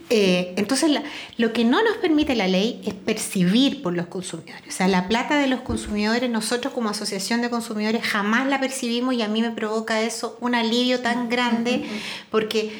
Eh, 0.09 0.55
entonces, 0.57 0.91
lo 1.37 1.53
que 1.53 1.65
no 1.65 1.83
nos 1.83 1.97
permite 1.97 2.37
la 2.37 2.47
ley 2.47 2.81
es 2.85 2.95
percibir 2.95 3.83
por 3.83 3.95
los 3.95 4.07
consumidores. 4.07 4.63
O 4.69 4.71
sea, 4.71 4.89
la 4.89 5.09
plata 5.09 5.39
de 5.39 5.49
los 5.49 5.63
consumidores, 5.63 6.31
nosotros 6.31 6.73
como 6.75 6.91
asociación 6.91 7.43
de 7.43 7.51
consumidores 7.51 8.03
jamás 8.03 8.47
la 8.47 8.61
percibimos 8.61 9.15
y 9.15 9.23
a 9.23 9.29
mí 9.29 9.43
me 9.43 9.51
provoca 9.51 10.03
eso 10.03 10.37
un 10.41 10.55
alivio 10.55 11.01
tan 11.01 11.29
grande 11.29 11.85
porque 12.31 12.73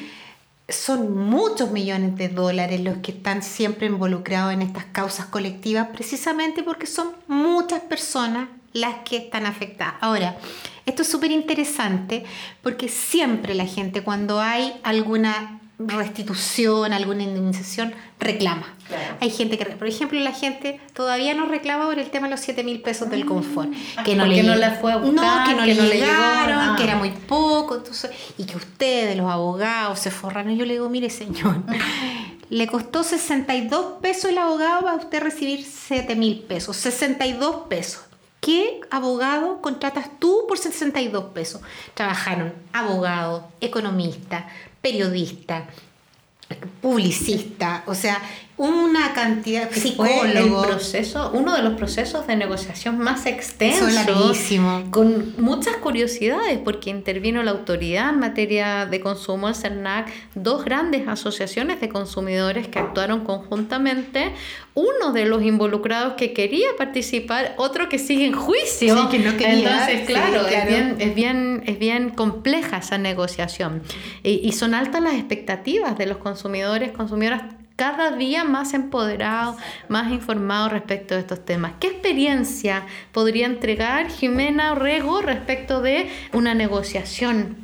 son 0.69 1.15
muchos 1.15 1.71
millones 1.71 2.17
de 2.17 2.29
dólares 2.29 2.81
los 2.81 2.97
que 2.97 3.11
están 3.11 3.41
siempre 3.41 3.87
involucrados 3.87 4.53
en 4.53 4.61
estas 4.61 4.85
causas 4.85 5.27
colectivas, 5.27 5.87
precisamente 5.93 6.63
porque 6.63 6.87
son 6.87 7.11
muchas 7.27 7.81
personas 7.81 8.49
las 8.73 8.95
que 9.05 9.17
están 9.17 9.45
afectadas. 9.45 9.95
Ahora, 10.01 10.37
esto 10.85 11.01
es 11.01 11.07
súper 11.07 11.31
interesante 11.31 12.25
porque 12.61 12.89
siempre 12.89 13.55
la 13.55 13.65
gente 13.65 14.03
cuando 14.03 14.39
hay 14.41 14.79
alguna 14.83 15.61
restitución, 15.79 16.91
alguna 16.91 17.23
indemnización, 17.23 17.93
reclama. 18.19 18.65
Hay 19.19 19.29
gente 19.29 19.57
que, 19.57 19.65
por 19.65 19.87
ejemplo, 19.87 20.19
la 20.19 20.31
gente 20.31 20.79
todavía 20.93 21.33
no 21.33 21.45
reclama 21.45 21.85
por 21.85 21.99
el 21.99 22.09
tema 22.09 22.27
de 22.27 22.31
los 22.31 22.39
7 22.39 22.63
mil 22.63 22.81
pesos 22.81 23.09
del 23.09 23.25
confort. 23.25 23.69
Ah, 23.95 24.03
que 24.03 24.15
no 24.15 24.25
le 24.25 24.41
no 24.41 24.55
la 24.55 24.71
fue 24.71 24.93
a 24.93 24.97
buscar, 24.97 25.47
que 25.47 25.55
no, 25.55 25.65
le, 25.65 25.75
llegaron, 25.75 26.57
ah. 26.57 26.75
que 26.77 26.83
era 26.83 26.95
muy 26.95 27.11
poco, 27.11 27.75
entonces, 27.75 28.11
y 28.37 28.45
que 28.45 28.57
ustedes, 28.57 29.15
los 29.15 29.29
abogados, 29.29 29.99
se 29.99 30.09
forran. 30.09 30.49
Y 30.49 30.57
yo 30.57 30.65
le 30.65 30.73
digo, 30.73 30.89
mire 30.89 31.09
señor, 31.09 31.57
le 32.49 32.67
costó 32.67 33.03
62 33.03 33.99
pesos 34.01 34.31
el 34.31 34.37
abogado 34.39 34.81
para 34.81 34.95
usted 34.95 35.21
recibir 35.21 35.63
7 35.63 36.15
mil 36.15 36.39
pesos. 36.39 36.75
62 36.77 37.67
pesos. 37.67 38.01
¿Qué 38.39 38.79
abogado 38.91 39.61
contratas 39.61 40.09
tú 40.19 40.45
por 40.47 40.57
62 40.57 41.25
pesos? 41.33 41.61
Trabajaron 41.93 42.53
abogados, 42.71 43.43
economistas, 43.59 44.45
periodista, 44.81 45.67
publicista, 46.81 47.83
o 47.87 47.95
sea, 47.95 48.21
una 48.57 49.13
cantidad 49.13 49.69
de 49.69 49.79
psicólogos. 49.79 50.65
proceso, 50.65 51.29
uno 51.33 51.55
de 51.55 51.61
los 51.61 51.73
procesos 51.73 52.25
de 52.25 52.35
negociación 52.35 52.97
más 52.97 53.27
extensos, 53.27 53.93
con 54.89 55.35
muchas 55.37 55.75
curiosidades, 55.77 56.57
porque 56.57 56.89
intervino 56.89 57.43
la 57.43 57.51
autoridad 57.51 58.09
en 58.09 58.19
materia 58.19 58.87
de 58.87 58.99
consumo, 58.99 59.47
el 59.47 59.55
CERNAC, 59.55 60.11
dos 60.33 60.65
grandes 60.65 61.07
asociaciones 61.07 61.79
de 61.79 61.89
consumidores 61.89 62.67
que 62.67 62.79
actuaron 62.79 63.23
conjuntamente, 63.23 64.31
uno 64.73 65.11
de 65.13 65.25
los 65.25 65.43
involucrados 65.43 66.13
que 66.13 66.33
quería 66.33 66.67
participar, 66.79 67.53
otro 67.57 67.89
que 67.89 67.99
sigue 67.99 68.25
en 68.25 68.33
juicio. 68.33 69.07
que 69.09 69.19
no 69.19 69.37
quería. 69.37 69.85
Entonces, 69.85 70.07
claro, 70.07 70.47
Es, 70.47 70.67
bien, 70.67 70.95
es, 70.99 71.13
bien, 71.13 71.63
es 71.67 71.77
bien 71.77 72.09
compleja 72.09 72.77
esa 72.77 72.97
negociación. 72.97 73.83
Y, 74.23 74.39
y 74.43 74.51
son 74.53 74.73
altas 74.73 75.01
las 75.01 75.13
expectativas 75.13 75.95
de 75.97 76.07
los 76.07 76.17
consumidores, 76.17 76.91
consumidoras 76.91 77.56
cada 77.77 78.11
día 78.11 78.43
más 78.43 78.73
empoderados, 78.73 79.55
más 79.87 80.11
informados 80.11 80.73
respecto 80.73 81.13
de 81.13 81.21
estos 81.21 81.45
temas. 81.45 81.73
¿Qué 81.79 81.87
experiencia 81.87 82.85
podría 83.13 83.45
entregar 83.45 84.09
Jimena 84.09 84.73
Orrego 84.73 85.21
respecto 85.21 85.81
de 85.81 86.09
una 86.33 86.55
negociación 86.55 87.55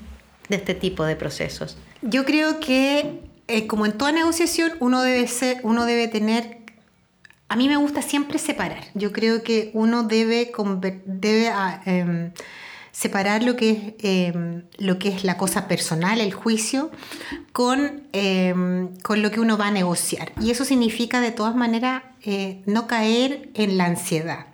de 0.47 0.56
este 0.56 0.76
tipo 0.76 1.04
de 1.04 1.17
procesos? 1.17 1.78
Yo 2.02 2.23
creo 2.26 2.60
que, 2.62 3.21
eh, 3.47 3.67
como 3.67 3.86
en 3.86 3.97
toda 3.97 4.12
negociación, 4.12 4.73
uno 4.80 5.02
debe, 5.02 5.28
ser, 5.28 5.58
uno 5.63 5.86
debe 5.86 6.08
tener 6.08 6.63
a 7.49 7.56
mí 7.56 7.67
me 7.67 7.78
gusta 7.78 8.02
siempre 8.02 8.39
separar. 8.39 8.84
Yo 8.95 9.12
creo 9.12 9.43
que 9.43 9.69
uno 9.76 10.02
debe, 10.04 10.52
debe 11.06 11.49
ah, 11.49 11.84
em, 11.86 12.32
separar 12.93 13.43
lo 13.43 13.58
que, 13.58 13.71
es, 13.71 14.06
em, 14.06 14.63
lo 14.77 14.97
que 14.99 15.10
es 15.10 15.25
la 15.25 15.36
cosa 15.36 15.67
personal, 15.67 16.21
el 16.21 16.32
juicio, 16.32 16.91
con, 17.51 18.08
em, 18.13 18.95
con 19.01 19.21
lo 19.21 19.32
que 19.32 19.41
uno 19.41 19.58
va 19.58 19.67
a 19.67 19.71
negociar. 19.71 20.32
Y 20.39 20.51
eso 20.51 20.63
significa 20.63 21.19
de 21.19 21.32
todas 21.32 21.56
maneras 21.56 22.03
eh, 22.23 22.62
no 22.65 22.88
caer 22.88 23.49
en 23.56 23.77
la 23.77 23.86
ansiedad 23.86 24.53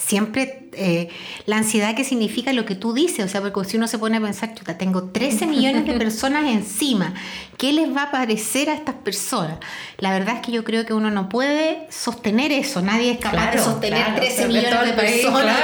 siempre 0.00 0.69
eh, 0.72 1.08
la 1.46 1.56
ansiedad 1.56 1.94
que 1.94 2.04
significa 2.04 2.52
lo 2.52 2.64
que 2.64 2.74
tú 2.74 2.92
dices, 2.92 3.24
o 3.24 3.28
sea, 3.28 3.40
porque 3.40 3.68
si 3.68 3.76
uno 3.76 3.88
se 3.88 3.98
pone 3.98 4.18
a 4.18 4.20
pensar, 4.20 4.54
chuta, 4.54 4.78
tengo 4.78 5.04
13 5.04 5.46
millones 5.46 5.84
de 5.84 5.94
personas 5.94 6.46
encima, 6.46 7.14
¿qué 7.56 7.72
les 7.72 7.94
va 7.94 8.04
a 8.04 8.10
parecer 8.10 8.70
a 8.70 8.74
estas 8.74 8.94
personas? 8.96 9.58
La 9.98 10.12
verdad 10.12 10.36
es 10.36 10.40
que 10.42 10.52
yo 10.52 10.62
creo 10.62 10.86
que 10.86 10.94
uno 10.94 11.10
no 11.10 11.28
puede 11.28 11.86
sostener 11.90 12.52
eso, 12.52 12.82
nadie 12.82 13.12
es 13.12 13.18
capaz 13.18 13.52
de 13.52 13.58
sostener 13.58 14.14
13 14.14 14.48
millones 14.48 14.86
de 14.86 14.92
personas 14.92 15.56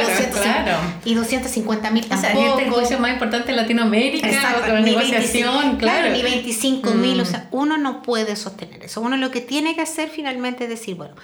y 1.05 1.15
250 1.15 1.91
mil 1.91 2.07
tampoco. 2.07 2.29
O 2.29 2.35
sea, 2.35 2.51
este 2.51 2.65
negocio 2.65 2.99
más 2.99 3.13
importante 3.13 3.51
en 3.51 3.57
Latinoamérica, 3.57 4.29
Exacto, 4.29 4.73
negociación, 4.81 5.77
claro. 5.77 6.11
Ni 6.11 6.23
25 6.23 6.91
mil, 6.93 7.21
o 7.21 7.23
mm. 7.23 7.27
sea, 7.27 7.49
uno 7.53 7.79
no 7.79 8.03
puede 8.03 8.37
sostener 8.37 8.85
eso. 8.85 9.01
Uno 9.01 9.17
lo 9.17 9.31
que 9.31 9.41
tiene 9.41 9.75
que 9.75 9.83
hacer 9.83 10.09
finalmente 10.09 10.65
es 10.65 10.71
decir, 10.71 10.97
bueno, 10.97 11.15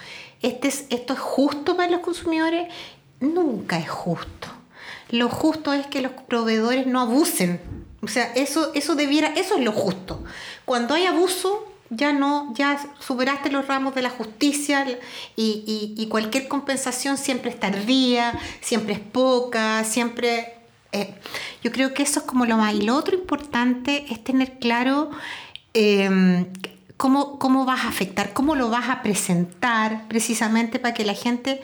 este 0.41 0.67
es, 0.67 0.85
esto 0.89 1.13
es 1.13 1.19
justo 1.19 1.75
para 1.75 1.89
los 1.89 2.01
consumidores 2.01 2.67
nunca 3.23 3.77
es 3.77 3.89
justo. 3.89 4.47
Lo 5.09 5.29
justo 5.29 5.73
es 5.73 5.87
que 5.87 6.01
los 6.01 6.11
proveedores 6.11 6.87
no 6.87 6.99
abusen. 6.99 7.61
O 8.01 8.07
sea, 8.07 8.31
eso, 8.35 8.71
eso 8.73 8.95
debiera, 8.95 9.29
eso 9.29 9.55
es 9.57 9.63
lo 9.63 9.71
justo. 9.71 10.23
Cuando 10.65 10.93
hay 10.93 11.05
abuso, 11.05 11.67
ya 11.89 12.11
no, 12.11 12.53
ya 12.55 12.79
superaste 12.99 13.51
los 13.51 13.67
ramos 13.67 13.95
de 13.95 14.01
la 14.01 14.09
justicia 14.09 14.85
y, 15.35 16.07
cualquier 16.09 16.47
compensación 16.47 17.17
siempre 17.17 17.51
es 17.51 17.59
tardía, 17.59 18.37
siempre 18.61 18.93
es 18.93 18.99
poca, 18.99 19.83
siempre... 19.83 20.55
Eh, 20.91 21.15
yo 21.63 21.71
creo 21.71 21.93
que 21.93 22.03
eso 22.03 22.19
es 22.19 22.25
como 22.25 22.45
lo 22.45 22.57
más. 22.57 22.73
Y 22.75 22.81
lo 22.81 22.95
otro 22.95 23.15
importante 23.15 24.05
es 24.11 24.23
tener 24.23 24.59
claro 24.59 25.09
em, 25.73 26.45
cómo, 26.97 27.39
cómo 27.39 27.65
vas 27.65 27.85
a 27.85 27.87
afectar, 27.87 28.33
cómo 28.33 28.55
lo 28.55 28.69
vas 28.69 28.89
a 28.89 29.01
presentar 29.01 30.07
precisamente 30.07 30.77
para 30.79 30.93
que 30.93 31.03
la 31.03 31.15
gente 31.15 31.61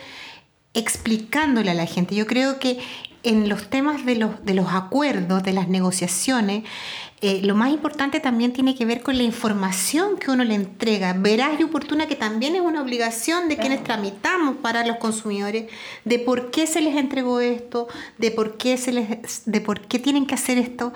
explicándole 0.79 1.71
a 1.71 1.73
la 1.73 1.85
gente. 1.85 2.15
Yo 2.15 2.25
creo 2.25 2.59
que 2.59 2.79
en 3.23 3.49
los 3.49 3.69
temas 3.69 4.05
de 4.05 4.15
los, 4.15 4.43
de 4.45 4.53
los 4.53 4.67
acuerdos, 4.71 5.43
de 5.43 5.53
las 5.53 5.67
negociaciones, 5.67 6.63
eh, 7.21 7.41
lo 7.43 7.53
más 7.53 7.71
importante 7.71 8.21
también 8.21 8.53
tiene 8.53 8.75
que 8.75 8.85
ver 8.85 9.01
con 9.01 9.17
la 9.17 9.23
información 9.23 10.17
que 10.17 10.31
uno 10.31 10.45
le 10.45 10.55
entrega, 10.55 11.11
veraz 11.11 11.59
y 11.59 11.63
oportuna, 11.63 12.07
que 12.07 12.15
también 12.15 12.55
es 12.55 12.61
una 12.61 12.81
obligación 12.81 13.49
de 13.49 13.57
quienes 13.57 13.83
tramitamos 13.83 14.55
para 14.57 14.85
los 14.85 14.97
consumidores, 14.97 15.65
de 16.05 16.19
por 16.19 16.49
qué 16.49 16.65
se 16.65 16.79
les 16.79 16.95
entregó 16.95 17.41
esto, 17.41 17.89
de 18.17 18.31
por 18.31 18.55
qué, 18.55 18.77
se 18.77 18.93
les, 18.93 19.43
de 19.45 19.59
por 19.59 19.81
qué 19.81 19.99
tienen 19.99 20.25
que 20.25 20.35
hacer 20.35 20.57
esto, 20.57 20.93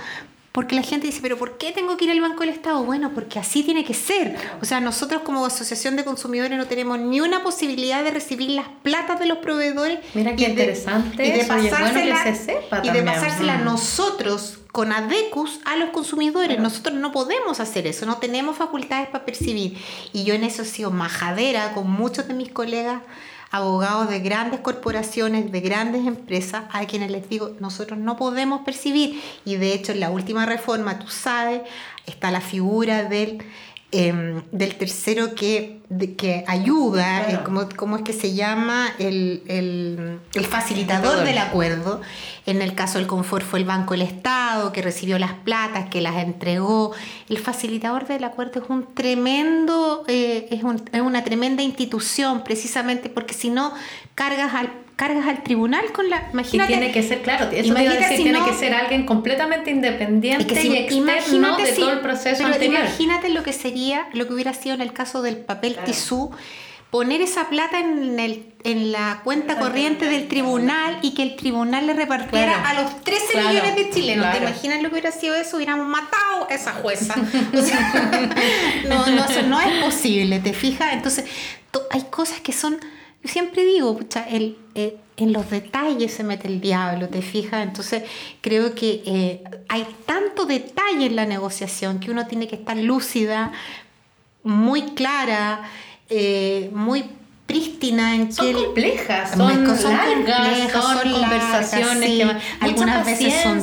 porque 0.54 0.76
la 0.76 0.84
gente 0.84 1.08
dice, 1.08 1.20
pero 1.22 1.38
¿por 1.38 1.58
qué 1.58 1.72
tengo 1.74 1.98
que 1.98 2.06
ir 2.06 2.12
al 2.12 2.22
Banco 2.22 2.42
del 2.42 2.50
Estado? 2.50 2.84
Bueno, 2.84 3.12
porque 3.14 3.40
así 3.40 3.64
tiene 3.64 3.84
que 3.84 3.94
ser. 3.96 4.38
O 4.62 4.66
sea, 4.66 4.80
nosotros 4.80 5.24
como 5.24 5.46
asociación 5.46 5.96
de 5.96 6.06
consumidores 6.06 6.56
no 6.58 6.68
tenemos 6.68 7.00
ni 7.00 7.20
una 7.22 7.44
posibilidad 7.44 8.04
de 8.04 8.12
recibir 8.12 8.52
las 8.52 8.68
platas 8.84 9.20
de 9.20 9.26
los 9.26 9.40
proveedores. 9.40 10.00
Mira 10.14 10.36
qué 10.36 10.46
interesante. 10.50 11.26
y 11.26 11.32
de 11.32 11.40
eso, 11.42 11.58
y 11.58 11.66
es 11.68 11.72
bueno 11.72 11.94
que 11.94 12.12
pasársela- 12.14 12.24
se 12.24 12.36
sepa 12.46 12.82
y 12.84 12.90
de 12.92 13.02
pasársela 13.02 13.58
Mm. 13.58 13.64
nosotros 13.66 14.60
con 14.72 14.92
ADECUS 14.92 15.60
a 15.66 15.76
los 15.76 15.90
consumidores. 15.90 16.60
Nosotros 16.60 16.96
no 16.96 17.12
podemos 17.12 17.60
hacer 17.60 17.86
eso, 17.88 18.06
no 18.06 18.18
tenemos 18.18 18.56
facultades 18.58 19.08
para 19.10 19.26
percibir. 19.26 19.78
Y 20.14 20.24
yo 20.24 20.34
en 20.36 20.44
eso 20.44 20.62
he 20.62 20.66
sido 20.66 20.92
majadera 20.92 21.74
con 21.74 21.90
muchos 21.90 22.28
de 22.28 22.34
mis 22.36 22.50
colegas 22.50 23.02
abogados 23.54 24.10
de 24.10 24.20
grandes 24.20 24.60
corporaciones, 24.60 25.52
de 25.52 25.62
grandes 25.62 26.06
empresas, 26.08 26.64
a 26.72 26.86
quienes 26.86 27.12
les 27.12 27.30
digo, 27.30 27.52
nosotros 27.60 27.98
no 28.00 28.18
podemos 28.18 28.62
percibir. 28.66 29.22
Y 29.46 29.56
de 29.56 29.74
hecho, 29.74 29.92
en 29.94 30.00
la 30.02 30.10
última 30.10 30.46
reforma, 30.46 31.00
tú 31.00 31.08
sabes, 31.08 31.62
está 32.06 32.32
la 32.32 32.42
figura 32.42 33.04
del, 33.04 33.44
em, 33.96 34.42
del 34.52 34.74
tercero 34.76 35.36
que, 35.36 35.80
de- 35.90 36.16
que 36.16 36.44
ayuda, 36.48 37.30
eh, 37.30 37.40
¿cómo, 37.46 37.70
cómo 37.78 37.98
es 37.98 38.02
que 38.02 38.12
se 38.14 38.34
llama? 38.34 38.88
El, 38.98 39.44
el- 39.48 40.20
el 40.34 40.46
facilitador 40.48 41.24
del 41.24 41.38
acuerdo. 41.38 42.02
En 42.48 42.62
el 42.64 42.74
caso 42.74 42.98
del 42.98 43.06
confort 43.08 43.46
fue 43.46 43.60
el 43.60 43.66
Banco 43.66 43.94
del 43.94 44.02
Estado, 44.02 44.74
que 44.74 44.82
recibió 44.82 45.20
las 45.20 45.34
platas, 45.34 45.90
que 45.92 46.02
las 46.02 46.16
entregó. 46.24 46.92
El 47.30 47.38
facilitador 47.38 48.08
del 48.08 48.24
acuerdo 48.24 48.62
es 48.64 48.70
un 48.70 48.96
tremendo, 48.96 49.73
es, 50.54 50.64
un- 50.64 50.82
es 50.92 51.02
una 51.02 51.24
tremenda 51.24 51.62
institución, 51.64 52.44
precisamente 52.44 53.10
porque 53.10 53.34
si 53.34 53.50
no, 53.50 53.74
cargas 54.16 54.54
al, 54.54 54.70
cargas 54.96 55.28
al 55.28 55.42
tribunal 55.44 55.92
con 55.92 56.10
la... 56.10 56.28
Y 56.30 56.34
Imagínate, 56.34 56.68
tiene 56.72 56.92
que 56.92 57.02
ser, 57.04 57.22
claro, 57.24 57.50
eso 57.52 57.68
Imagínate 57.70 58.00
decir, 58.00 58.18
si 58.18 58.24
tiene 58.24 58.40
no- 58.40 58.46
que 58.46 58.54
ser 58.54 58.74
alguien 58.74 59.06
completamente 59.06 59.72
independiente 59.72 60.46
que 60.46 60.56
si- 60.56 60.68
y 60.70 60.76
externo 60.78 61.58
de 61.58 61.66
si- 61.66 61.82
todo 61.82 61.92
el 61.94 62.00
proceso 62.00 62.38
pero 62.44 62.54
anterior. 62.54 62.80
Imagínate 62.82 63.30
lo 63.30 63.44
que 63.44 63.54
sería, 63.54 64.08
lo 64.14 64.28
que 64.28 64.34
hubiera 64.34 64.54
sido 64.54 64.76
en 64.76 64.82
el 64.82 64.94
caso 64.94 65.22
del 65.22 65.38
papel 65.38 65.78
tisú, 65.86 66.32
poner 66.94 67.22
esa 67.22 67.50
plata 67.50 67.80
en, 67.80 68.20
el, 68.20 68.54
en 68.64 68.92
la 68.92 69.22
cuenta 69.24 69.58
corriente 69.58 70.06
del 70.06 70.28
tribunal 70.28 71.00
y 71.02 71.16
que 71.16 71.24
el 71.24 71.36
tribunal 71.36 71.88
le 71.88 71.94
repartiera 71.94 72.62
Claro. 72.62 72.80
a 72.80 72.84
los 72.84 73.02
13 73.02 73.26
Claro. 73.32 73.50
millones 73.50 73.76
de 73.78 73.90
chilenos. 73.90 74.32
¿Te 74.32 74.38
imaginas 74.38 74.78
lo 74.84 74.90
que 74.90 74.94
hubiera 74.94 75.12
sido 75.12 75.34
eso? 75.34 75.58
Hubiéramos 75.58 75.88
matado 75.88 76.48
a 76.48 76.54
esa 76.54 76.72
jueza. 76.74 77.16
O 77.54 77.62
sea, 77.64 78.30
no, 78.88 79.08
no, 79.08 79.26
eso 79.26 79.42
no 79.42 79.60
es 79.60 79.84
posible, 79.84 80.40
¿te 80.40 80.54
fijas? 80.54 80.94
Entonces, 80.94 81.26
to- 81.72 81.82
hay 81.90 82.04
cosas 82.12 82.42
que 82.42 82.52
son, 82.54 82.78
yo 83.24 83.28
siempre 83.28 83.66
digo, 83.66 83.98
pucha, 83.98 84.28
el, 84.30 84.56
eh, 84.76 84.98
en 85.18 85.34
los 85.34 85.50
detalles 85.50 86.14
se 86.14 86.24
mete 86.24 86.48
el 86.48 86.62
diablo, 86.62 87.10
¿te 87.10 87.24
fijas? 87.24 87.64
Entonces, 87.64 88.04
creo 88.42 88.76
que 88.76 89.02
eh, 89.08 89.44
hay 89.68 89.88
tanto 90.06 90.46
detalle 90.46 91.08
en 91.08 91.16
la 91.16 91.26
negociación 91.26 92.00
que 92.00 92.12
uno 92.12 92.28
tiene 92.28 92.48
que 92.48 92.56
estar 92.58 92.78
lúcida, 92.78 93.52
muy 94.44 94.82
clara, 94.94 95.62
eh, 96.10 96.70
muy 96.74 97.06
prístina 97.46 98.16
en 98.16 98.32
Son 98.32 98.48
que 98.48 98.54
complejas, 98.54 99.32
Son 99.32 99.48
largas, 99.94 100.72
complejas, 100.72 101.02
son, 101.02 101.12
conversaciones 101.12 102.10
sí. 102.10 102.18
que 102.18 102.26
van- 102.26 102.40
algunas 102.62 103.06
veces 103.06 103.34
son, 103.44 103.54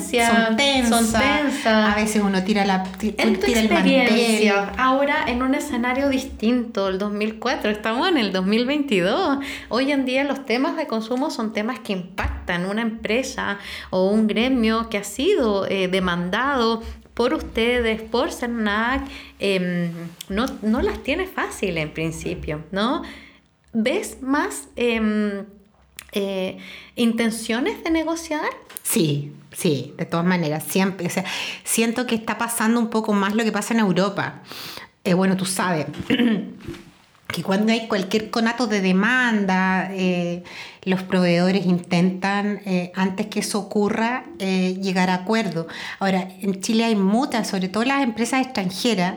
tensas, 0.57 0.89
son 0.89 1.13
tensas. 1.13 1.67
a 1.67 1.95
veces 1.97 2.23
uno 2.23 2.43
tira 2.45 2.65
la 2.67 2.85
En 3.01 3.41
tu 3.41 3.47
tira 3.47 3.61
el 3.61 3.71
mantel. 3.71 4.53
ahora 4.77 5.25
en 5.27 5.43
un 5.43 5.55
escenario 5.55 6.09
distinto, 6.11 6.89
el 6.89 6.99
2004, 6.99 7.71
estamos 7.71 8.07
en 8.09 8.19
el 8.19 8.33
2022. 8.33 9.39
Hoy 9.71 9.91
en 9.91 10.05
día 10.05 10.25
los 10.25 10.45
temas 10.45 10.77
de 10.77 10.87
consumo 10.87 11.31
son 11.31 11.53
temas 11.55 11.81
que 11.81 11.95
impactan 11.95 12.67
una 12.67 12.83
empresa 12.83 13.59
o 13.89 14.09
un 14.11 14.27
gremio 14.27 14.89
que 14.91 14.99
ha 14.99 15.05
sido 15.05 15.67
eh, 15.67 15.89
demandado 15.89 16.83
por 17.15 17.35
ustedes, 17.35 18.03
por 18.03 18.33
CERNAC, 18.33 19.09
em, 19.39 19.91
no, 20.29 20.47
no 20.63 20.83
las 20.83 21.03
tiene 21.03 21.27
fácil 21.27 21.79
en 21.79 21.93
principio, 21.93 22.65
¿no? 22.73 23.03
¿Ves 23.73 24.23
más 24.23 24.69
em, 24.77 25.45
eh, 26.13 26.59
intenciones 26.97 27.85
de 27.85 27.91
negociar? 27.91 28.51
Sí, 28.83 29.33
sí, 29.53 29.95
de 29.97 30.07
todas 30.07 30.27
maneras, 30.27 30.65
siempre, 30.65 31.07
o 31.07 31.11
sea, 31.11 31.25
siento 31.65 32.07
que 32.07 32.15
está 32.15 32.39
pasando 32.39 32.81
un 32.81 32.91
poco 32.91 33.13
más 33.13 33.35
lo 33.35 33.45
que 33.45 33.53
pasa 33.53 33.75
en 33.75 33.81
Europa. 33.81 34.43
Eh, 35.05 35.15
bueno, 35.15 35.37
tú 35.37 35.47
sabes 35.47 35.87
que 37.33 37.43
cuando 37.43 37.73
hay 37.73 37.87
cualquier 37.89 38.31
conato 38.31 38.67
de 38.67 38.81
demanda, 38.81 39.89
eh, 39.93 40.43
los 40.85 41.03
proveedores 41.03 41.67
intentan, 41.67 42.61
eh, 42.65 42.91
antes 42.95 43.27
que 43.27 43.41
eso 43.41 43.59
ocurra, 43.59 44.25
eh, 44.39 44.77
llegar 44.81 45.11
a 45.11 45.15
acuerdo. 45.15 45.67
Ahora, 45.99 46.29
en 46.41 46.61
Chile 46.61 46.85
hay 46.85 46.97
muchas, 46.97 47.49
sobre 47.49 47.69
todo 47.69 47.85
las 47.85 48.03
empresas 48.03 48.43
extranjeras, 48.45 49.15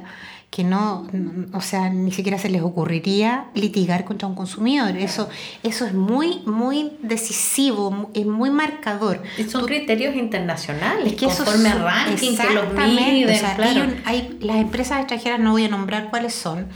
que 0.51 0.63
no, 0.63 1.07
no- 1.11 1.57
o 1.57 1.61
sea, 1.61 1.89
ni 1.89 2.11
siquiera 2.11 2.37
se 2.37 2.47
les 2.47 2.61
ocurriría 2.61 3.45
litigar 3.55 4.05
contra 4.05 4.27
un 4.27 4.35
consumidor. 4.35 4.95
Eso, 4.97 5.27
eso 5.63 5.87
es 5.87 5.95
muy, 5.95 6.43
muy 6.45 6.91
decisivo, 7.01 8.11
es 8.13 8.27
muy 8.27 8.51
marcador. 8.51 9.23
Y 9.39 9.45
Son 9.45 9.61
Tú- 9.61 9.67
criterios 9.67 10.15
internacionales, 10.15 11.07
es 11.07 11.13
que 11.15 11.25
eso 11.25 11.43
conforme 11.43 11.69
a 11.69 11.75
ranking 11.75 12.37
que 12.37 12.49
los 12.53 12.71
miden, 12.71 13.29
o 13.31 13.33
sea, 13.39 13.55
claro. 13.55 13.71
hay 13.71 13.81
un- 13.81 14.01
hay- 14.05 14.37
las 14.41 14.57
empresas 14.57 14.99
extranjeras, 14.99 15.39
no 15.39 15.53
voy 15.53 15.65
a 15.65 15.69
nombrar 15.69 16.11
cuáles 16.11 16.35
son, 16.35 16.67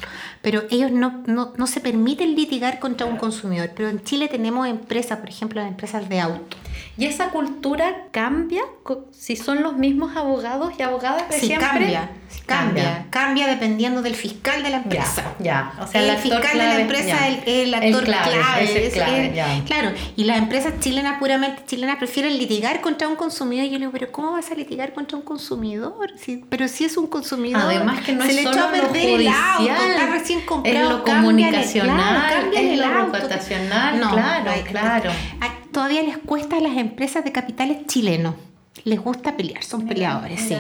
pero 0.48 0.64
ellos 0.70 0.92
no, 0.92 1.24
no, 1.26 1.52
no 1.58 1.68
se 1.68 1.82
permiten 1.82 2.34
litigar 2.34 2.80
contra 2.80 3.06
un 3.06 3.18
consumidor. 3.18 3.72
Pero 3.76 3.90
en 3.90 4.02
Chile 4.06 4.30
tenemos 4.30 4.66
empresas, 4.66 5.20
por 5.20 5.28
ejemplo, 5.28 5.60
las 5.60 5.70
empresas 5.70 6.08
de 6.08 6.22
auto. 6.22 6.56
¿Y 6.98 7.06
esa 7.06 7.30
cultura 7.32 8.06
cambia 8.12 8.62
si 9.12 9.36
son 9.36 9.62
los 9.62 9.76
mismos 9.76 10.16
abogados 10.16 10.72
y 10.80 10.84
abogadas 10.84 11.28
de 11.30 11.38
Sí, 11.40 11.48
siempre? 11.48 11.68
cambia, 11.68 12.10
sí, 12.30 12.40
cambia, 12.46 13.06
cambia 13.10 13.48
dependiendo 13.48 14.02
del 14.02 14.16
fiscal 14.16 14.64
de 14.64 14.70
la 14.70 14.78
empresa. 14.78 15.36
Ya, 15.40 15.74
ya. 15.78 15.84
O 15.84 15.88
sea, 15.88 16.02
el, 16.02 16.10
el, 16.12 16.18
fiscal 16.18 16.42
de 16.42 16.48
la 16.58 16.64
clave, 16.66 16.82
empresa 16.82 17.28
es 17.28 17.38
el, 17.46 17.74
el 17.74 17.74
actor 17.74 18.04
clave, 18.06 18.32
clave. 18.32 18.64
es 18.64 18.76
el 18.86 18.92
clave, 18.94 19.28
el- 19.28 19.34
ya. 19.34 19.64
Claro, 19.66 19.92
y 20.16 20.24
las 20.24 20.38
empresas 20.38 20.74
chilenas, 20.80 21.20
puramente 21.20 21.64
chilenas, 21.68 21.98
prefieren 21.98 22.38
litigar 22.38 22.80
contra 22.82 23.08
un 23.10 23.16
consumidor. 23.16 23.66
Y 23.66 23.70
yo 23.70 23.74
le 23.74 23.80
digo, 23.80 23.92
pero 23.92 24.12
¿cómo 24.12 24.32
vas 24.32 24.50
a 24.50 24.56
litigar 24.56 24.94
contra 24.94 25.18
un 25.18 25.24
consumidor? 25.24 26.12
Si- 26.18 26.44
pero 26.50 26.68
si 26.68 26.86
es 26.86 26.96
un 26.98 27.08
consumidor, 27.08 27.62
Además 27.64 28.02
que 28.06 28.14
no 28.14 28.24
se 28.24 28.30
es 28.30 28.36
le 28.36 28.42
echó 28.44 28.64
a 28.64 28.72
perder 28.72 29.20
el 29.20 29.28
auto, 29.28 29.64
está 29.72 30.06
recién 30.12 30.37
comprado. 30.46 30.78
es 30.78 30.90
lo 30.90 31.04
comunicacional, 31.04 32.28
claro, 32.30 32.52
es 32.54 32.80
lo 32.80 32.90
reputacional, 32.94 34.00
claro, 34.00 34.52
hay- 34.52 34.62
claro. 34.64 35.12
hay- 35.42 35.50
Todavía 35.72 36.02
les 36.02 36.18
cuesta 36.18 36.58
a 36.58 36.60
las 36.60 36.76
empresas 36.78 37.24
de 37.24 37.32
capitales 37.32 37.86
chilenos. 37.88 38.34
Les 38.84 39.00
gusta 39.00 39.36
pelear, 39.38 39.64
son 39.64 39.86
peleadores, 39.88 40.40
sí. 40.42 40.56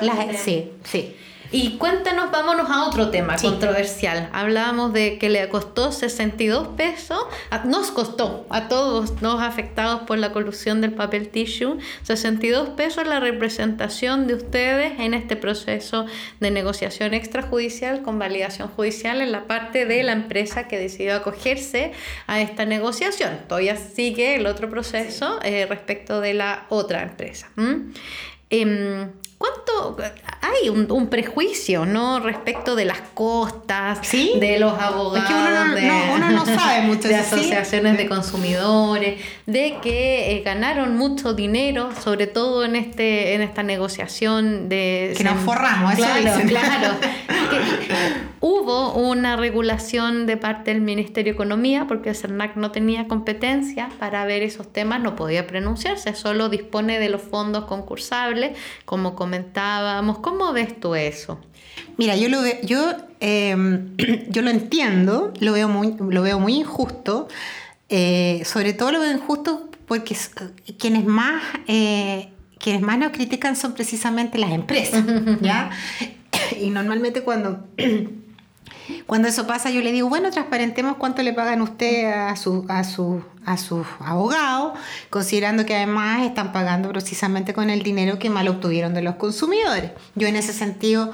Las- 0.00 0.36
sí, 0.40 0.72
sí. 0.84 1.14
Y 1.52 1.78
cuéntanos, 1.78 2.30
vámonos 2.30 2.70
a 2.70 2.86
otro 2.86 3.10
tema 3.10 3.36
Sí. 3.36 3.46
controversial. 3.48 4.28
Hablábamos 4.32 4.92
de 4.92 5.18
que 5.18 5.28
le 5.28 5.48
costó 5.48 5.90
62 5.90 6.68
pesos, 6.76 7.18
a- 7.50 7.64
nos 7.64 7.90
costó 7.90 8.46
a 8.50 8.68
todos 8.68 9.20
los 9.20 9.40
afectados 9.40 10.02
por 10.02 10.18
la 10.18 10.30
colusión 10.32 10.80
del 10.80 10.92
papel 10.92 11.28
tissue, 11.28 11.78
62 12.04 12.68
pesos 12.70 13.04
la 13.06 13.18
representación 13.18 14.28
de 14.28 14.34
ustedes 14.34 15.00
en 15.00 15.12
este 15.12 15.34
proceso 15.34 16.06
de 16.38 16.52
negociación 16.52 17.14
extrajudicial 17.14 18.02
con 18.02 18.18
validación 18.20 18.68
judicial 18.68 19.20
en 19.20 19.32
la 19.32 19.48
parte 19.48 19.86
de 19.86 20.04
la 20.04 20.12
empresa 20.12 20.68
que 20.68 20.78
decidió 20.78 21.16
acogerse 21.16 21.90
a 22.28 22.40
esta 22.40 22.64
negociación. 22.64 23.38
Todavía 23.48 23.76
sigue 23.76 24.36
el 24.36 24.46
otro 24.46 24.70
proceso 24.70 25.40
eh, 25.42 25.66
respecto 25.68 26.20
de 26.20 26.34
la 26.34 26.66
otra 26.68 27.02
empresa. 27.02 27.48
Em, 28.50 29.10
¿Cuánto 29.40 29.96
hay 30.42 30.68
un, 30.68 30.92
un 30.92 31.06
prejuicio, 31.06 31.86
no, 31.86 32.20
respecto 32.20 32.76
de 32.76 32.84
las 32.84 33.00
costas, 33.14 34.00
¿Sí? 34.02 34.32
de 34.38 34.58
los 34.58 34.78
abogados, 34.78 35.16
Es 35.18 35.24
que 35.24 35.32
uno 35.32 35.64
no- 35.64 35.74
de, 35.74 35.82
no- 35.86 36.14
uno 36.14 36.30
no 36.30 36.44
sabe 36.44 36.82
mucho 36.82 37.08
de 37.08 37.14
eso, 37.14 37.36
asociaciones 37.36 37.96
de 37.96 38.06
consumidores, 38.06 39.18
de 39.46 39.78
que 39.82 40.32
eh, 40.36 40.42
ganaron 40.42 40.94
mucho 40.98 41.32
dinero, 41.32 41.88
sobre 42.04 42.26
todo 42.26 42.66
en 42.66 42.76
este 42.76 43.32
en 43.34 43.40
esta 43.40 43.62
negociación 43.62 44.68
de 44.68 45.14
Que 45.16 45.24
nos 45.24 45.40
forramos, 45.42 45.94
eso 45.94 46.02
claro, 46.02 46.20
dicen. 46.20 46.48
claro. 46.48 46.94
Hubo 48.40 48.94
una 48.94 49.36
regulación 49.36 50.26
de 50.26 50.36
parte 50.36 50.72
del 50.72 50.80
Ministerio 50.80 51.32
de 51.32 51.34
Economía 51.34 51.86
porque 51.86 52.10
el 52.10 52.14
CERNAC 52.16 52.56
no 52.56 52.70
tenía 52.72 53.06
competencia 53.08 53.88
para 53.98 54.24
ver 54.24 54.42
esos 54.42 54.72
temas, 54.72 55.00
no 55.00 55.14
podía 55.16 55.46
pronunciarse, 55.46 56.14
solo 56.14 56.48
dispone 56.48 56.98
de 56.98 57.10
los 57.10 57.20
fondos 57.22 57.64
concursables, 57.66 58.56
como 58.84 59.14
comentábamos. 59.34 60.18
¿Cómo 60.18 60.52
ves 60.52 60.78
tú 60.80 60.94
eso? 60.94 61.38
Mira, 61.96 62.16
yo 62.16 62.28
lo, 62.28 62.42
ve- 62.42 62.60
yo, 62.64 62.92
eh, 63.20 63.56
yo 64.28 64.42
lo 64.42 64.50
entiendo, 64.50 65.32
lo 65.40 65.52
veo 65.52 65.68
muy, 65.68 65.94
lo 65.98 66.22
veo 66.22 66.38
muy 66.40 66.54
injusto. 66.56 67.28
Eh, 67.88 68.42
sobre 68.44 68.72
todo 68.72 68.92
lo 68.92 69.00
ven 69.00 69.18
justo 69.18 69.68
porque 69.86 70.16
quienes 70.78 71.04
más, 71.04 71.42
eh, 71.66 72.30
quienes 72.58 72.82
más 72.82 72.98
nos 72.98 73.10
critican 73.12 73.56
son 73.56 73.72
precisamente 73.74 74.38
las 74.38 74.50
empresas, 74.52 75.04
¿ya? 75.40 75.70
Y 76.60 76.70
normalmente 76.70 77.22
cuando 77.22 77.64
cuando 79.06 79.28
eso 79.28 79.46
pasa, 79.46 79.70
yo 79.70 79.80
le 79.80 79.92
digo, 79.92 80.08
bueno, 80.08 80.30
transparentemos 80.30 80.96
cuánto 80.96 81.22
le 81.22 81.32
pagan 81.32 81.62
usted 81.62 82.06
a 82.06 82.36
su, 82.36 82.64
a 82.68 82.84
su, 82.84 83.22
a 83.44 83.56
sus 83.56 83.86
abogados, 84.00 84.78
considerando 85.08 85.66
que 85.66 85.74
además 85.74 86.22
están 86.22 86.52
pagando 86.52 86.88
precisamente 86.90 87.54
con 87.54 87.70
el 87.70 87.82
dinero 87.82 88.18
que 88.18 88.30
mal 88.30 88.48
obtuvieron 88.48 88.94
de 88.94 89.02
los 89.02 89.16
consumidores. 89.16 89.92
Yo 90.14 90.28
en 90.28 90.36
ese 90.36 90.52
sentido 90.52 91.12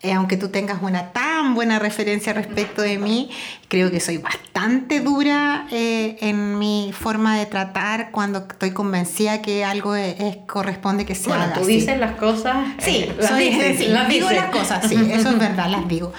eh, 0.00 0.12
aunque 0.12 0.36
tú 0.36 0.48
tengas 0.48 0.80
una 0.80 1.10
tan 1.10 1.56
buena 1.56 1.80
referencia 1.80 2.32
respecto 2.32 2.82
de 2.82 2.98
mí, 2.98 3.30
creo 3.66 3.90
que 3.90 3.98
soy 3.98 4.18
bastante 4.18 5.00
dura 5.00 5.66
eh, 5.72 6.16
en 6.20 6.56
mi 6.56 6.92
forma 6.96 7.36
de 7.36 7.46
tratar 7.46 8.12
cuando 8.12 8.46
estoy 8.48 8.70
convencida 8.70 9.42
que 9.42 9.64
algo 9.64 9.96
es, 9.96 10.14
corresponde 10.46 11.04
que 11.04 11.16
se 11.16 11.28
bueno, 11.28 11.46
tú 11.52 11.64
dices 11.64 11.98
las 11.98 12.14
cosas. 12.14 12.68
Sí, 12.78 13.08
eh, 13.08 13.86
las 13.88 14.08
digo 14.08 14.30
las 14.30 14.50
cosas, 14.50 14.88
sí, 14.88 14.94
eso 15.12 15.30
es 15.30 15.38
verdad, 15.38 15.68
las 15.68 15.88
digo. 15.88 16.12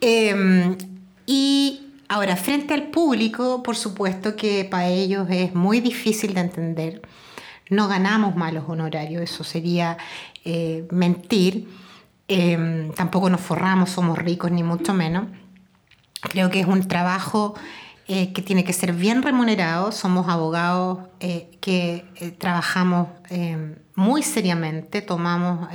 Em, 0.00 0.76
y 1.24 1.82
ahora, 2.08 2.34
frente 2.34 2.74
al 2.74 2.88
público, 2.88 3.62
por 3.62 3.76
supuesto 3.76 4.34
que 4.34 4.64
para 4.64 4.88
ellos 4.88 5.28
es 5.30 5.54
muy 5.54 5.78
difícil 5.78 6.34
de 6.34 6.40
entender. 6.40 7.02
No 7.68 7.86
ganamos 7.86 8.34
malos 8.34 8.64
honorarios, 8.66 9.22
eso 9.22 9.44
sería 9.44 9.98
mentir 10.90 11.68
Em, 12.32 12.92
tampoco 12.92 13.28
nos 13.28 13.40
forramos, 13.40 13.90
somos 13.90 14.16
ricos 14.16 14.52
ni 14.52 14.62
mucho 14.62 14.94
menos. 14.94 15.24
Creo 16.20 16.48
que 16.48 16.60
es 16.60 16.66
un 16.66 16.86
trabajo 16.86 17.54
eh, 18.06 18.32
que 18.32 18.40
tiene 18.40 18.62
que 18.62 18.72
ser 18.72 18.92
bien 18.92 19.24
remunerado. 19.24 19.90
Somos 19.90 20.28
abogados 20.28 21.00
eh, 21.18 21.50
que 21.60 22.04
eh, 22.14 22.30
trabajamos 22.30 23.08
em, 23.30 23.74
muy 23.96 24.22
seriamente, 24.22 25.02
tomamos, 25.02 25.68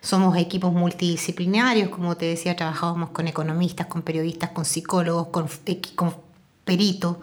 somos 0.00 0.36
equipos 0.36 0.72
multidisciplinarios, 0.72 1.88
como 1.88 2.16
te 2.16 2.26
decía, 2.26 2.56
trabajamos 2.56 3.10
con 3.10 3.28
economistas, 3.28 3.86
con 3.86 4.02
periodistas, 4.02 4.50
con 4.50 4.64
psicólogos, 4.64 5.28
con, 5.28 5.46
con 5.94 6.16
peritos. 6.64 7.18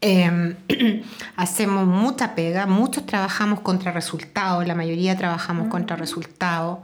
Em, 0.00 0.56
hacemos 1.36 1.86
mucha 1.86 2.34
pega, 2.34 2.66
muchos 2.66 3.04
trabajamos 3.04 3.60
contra 3.60 3.92
resultados, 3.92 4.66
la 4.66 4.74
mayoría 4.74 5.16
trabajamos 5.16 5.68
contra 5.68 5.94
resultados. 5.96 6.78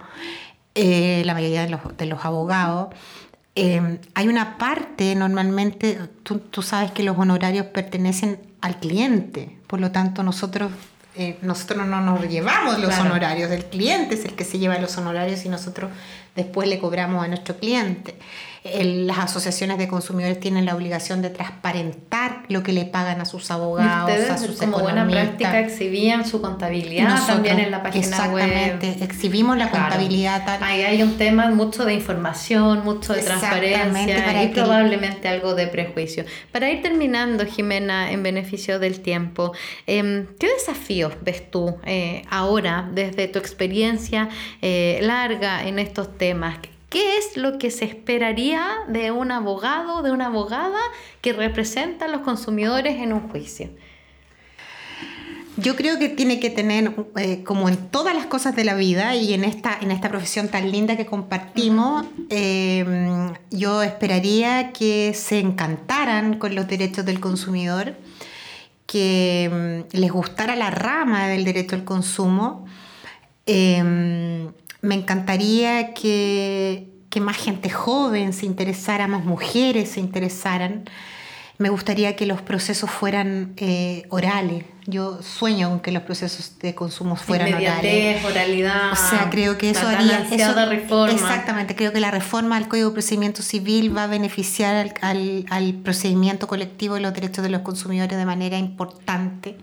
Eh, 0.74 1.22
la 1.24 1.34
mayoría 1.34 1.62
de 1.62 1.70
los, 1.70 1.96
de 1.96 2.06
los 2.06 2.24
abogados. 2.24 2.88
Eh, 3.54 4.00
hay 4.14 4.26
una 4.26 4.58
parte, 4.58 5.14
normalmente, 5.14 6.00
tú, 6.24 6.40
tú, 6.40 6.62
sabes 6.62 6.90
que 6.90 7.04
los 7.04 7.16
honorarios 7.16 7.66
pertenecen 7.66 8.40
al 8.60 8.80
cliente, 8.80 9.56
por 9.68 9.80
lo 9.80 9.92
tanto 9.92 10.24
nosotros, 10.24 10.72
eh, 11.14 11.38
nosotros 11.42 11.86
no 11.86 12.00
nos 12.00 12.28
llevamos 12.28 12.80
los 12.80 12.98
honorarios, 12.98 13.52
el 13.52 13.64
cliente 13.66 14.16
es 14.16 14.24
el 14.24 14.32
que 14.32 14.42
se 14.42 14.58
lleva 14.58 14.76
los 14.78 14.98
honorarios 14.98 15.44
y 15.44 15.48
nosotros 15.48 15.92
después 16.34 16.68
le 16.68 16.80
cobramos 16.80 17.24
a 17.24 17.28
nuestro 17.28 17.56
cliente 17.56 18.18
las 18.64 19.18
asociaciones 19.18 19.76
de 19.76 19.88
consumidores 19.88 20.40
tienen 20.40 20.64
la 20.64 20.74
obligación 20.74 21.20
de 21.20 21.28
transparentar 21.28 22.44
lo 22.48 22.62
que 22.62 22.72
le 22.72 22.86
pagan 22.86 23.20
a 23.20 23.26
sus 23.26 23.50
abogados, 23.50 24.10
a 24.30 24.38
sus 24.38 24.56
como 24.56 24.78
buena 24.78 25.06
práctica 25.06 25.60
exhibían 25.60 26.26
su 26.26 26.40
contabilidad 26.40 27.26
también 27.26 27.58
en 27.60 27.70
la 27.70 27.82
página 27.82 28.28
web. 28.28 28.44
Exactamente, 28.44 29.04
exhibimos 29.04 29.58
la 29.58 29.70
contabilidad. 29.70 30.46
Tal. 30.46 30.62
Ahí 30.62 30.80
hay 30.80 31.02
un 31.02 31.18
tema 31.18 31.50
mucho 31.50 31.84
de 31.84 31.92
información, 31.92 32.84
mucho 32.84 33.12
de 33.12 33.22
transparencia 33.22 34.42
y 34.42 34.48
probablemente 34.48 35.28
algo 35.28 35.54
de 35.54 35.66
prejuicio. 35.66 36.24
Para 36.50 36.70
ir 36.70 36.80
terminando, 36.80 37.44
Jimena, 37.44 38.10
en 38.12 38.22
beneficio 38.22 38.78
del 38.78 39.00
tiempo, 39.00 39.52
em, 39.86 40.26
¿qué 40.38 40.48
desafíos 40.48 41.12
ves 41.20 41.50
tú 41.50 41.76
eh, 41.84 42.22
ahora 42.30 42.88
desde 42.92 43.28
tu 43.28 43.38
experiencia 43.38 44.30
eh, 44.62 45.00
larga 45.02 45.66
en 45.66 45.78
estos 45.78 46.16
temas? 46.16 46.56
¿Qué 46.94 47.18
es 47.18 47.36
lo 47.36 47.58
que 47.58 47.72
se 47.72 47.86
esperaría 47.86 48.64
de 48.86 49.10
un 49.10 49.32
abogado, 49.32 50.02
de 50.02 50.12
una 50.12 50.26
abogada 50.26 50.78
que 51.22 51.32
representa 51.32 52.04
a 52.04 52.08
los 52.08 52.20
consumidores 52.20 52.98
en 53.02 53.12
un 53.12 53.28
juicio? 53.30 53.68
Yo 55.56 55.74
creo 55.74 55.98
que 55.98 56.08
tiene 56.08 56.38
que 56.38 56.50
tener, 56.50 56.94
eh, 57.16 57.42
como 57.42 57.68
en 57.68 57.88
todas 57.88 58.14
las 58.14 58.26
cosas 58.26 58.54
de 58.54 58.62
la 58.62 58.76
vida 58.76 59.16
y 59.16 59.34
en 59.34 59.42
esta, 59.42 59.76
en 59.80 59.90
esta 59.90 60.08
profesión 60.08 60.46
tan 60.46 60.70
linda 60.70 60.96
que 60.96 61.04
compartimos, 61.04 62.06
em, 62.28 63.32
yo 63.50 63.82
esperaría 63.82 64.70
que 64.70 65.14
se 65.14 65.40
encantaran 65.40 66.38
con 66.38 66.54
los 66.54 66.68
derechos 66.68 67.04
del 67.04 67.18
consumidor, 67.18 67.96
que 68.86 69.46
em, 69.46 69.84
les 69.90 70.12
gustara 70.12 70.54
la 70.54 70.70
rama 70.70 71.26
del 71.26 71.44
derecho 71.44 71.74
al 71.74 71.82
consumo. 71.82 72.66
Em, 73.46 74.52
me 74.84 74.94
encantaría 74.94 75.94
que, 75.94 76.90
más 77.20 77.36
gente 77.36 77.70
joven 77.70 78.32
se 78.32 78.44
interesara, 78.44 79.06
más 79.06 79.24
mujeres 79.24 79.90
se 79.90 80.00
interesaran. 80.00 80.84
Me 81.58 81.68
gustaría 81.68 82.16
que 82.16 82.26
los 82.26 82.42
procesos 82.42 82.90
fueran 82.90 83.54
eh, 83.56 84.02
orales. 84.10 84.64
Yo 84.86 85.22
sueño 85.22 85.70
con 85.70 85.80
que 85.80 85.92
los 85.92 86.02
procesos 86.02 86.58
de 86.58 86.74
consumo 86.74 87.14
fueran 87.14 87.54
orales. 87.54 88.24
oralidad. 88.24 88.92
O 88.92 88.96
sea, 88.96 89.28
creo 89.30 89.56
que 89.56 89.70
eso 89.70 89.86
haría. 89.86 90.26
reforma. 90.66 91.12
Exactamente, 91.12 91.76
creo 91.76 91.92
que 91.92 92.00
la 92.00 92.10
reforma 92.10 92.56
al 92.56 92.66
Código 92.66 92.88
de 92.88 92.94
Procedimiento 92.94 93.42
Civil 93.42 93.96
va 93.96 94.04
a 94.04 94.06
beneficiar 94.08 94.94
al, 95.00 95.46
al 95.48 95.74
procedimiento 95.74 96.48
colectivo 96.48 96.96
de 96.96 97.00
los 97.00 97.14
derechos 97.14 97.44
de 97.44 97.50
los 97.50 97.62
consumidores 97.62 98.18
de 98.18 98.26
manera 98.26 98.58
importante. 98.58 99.56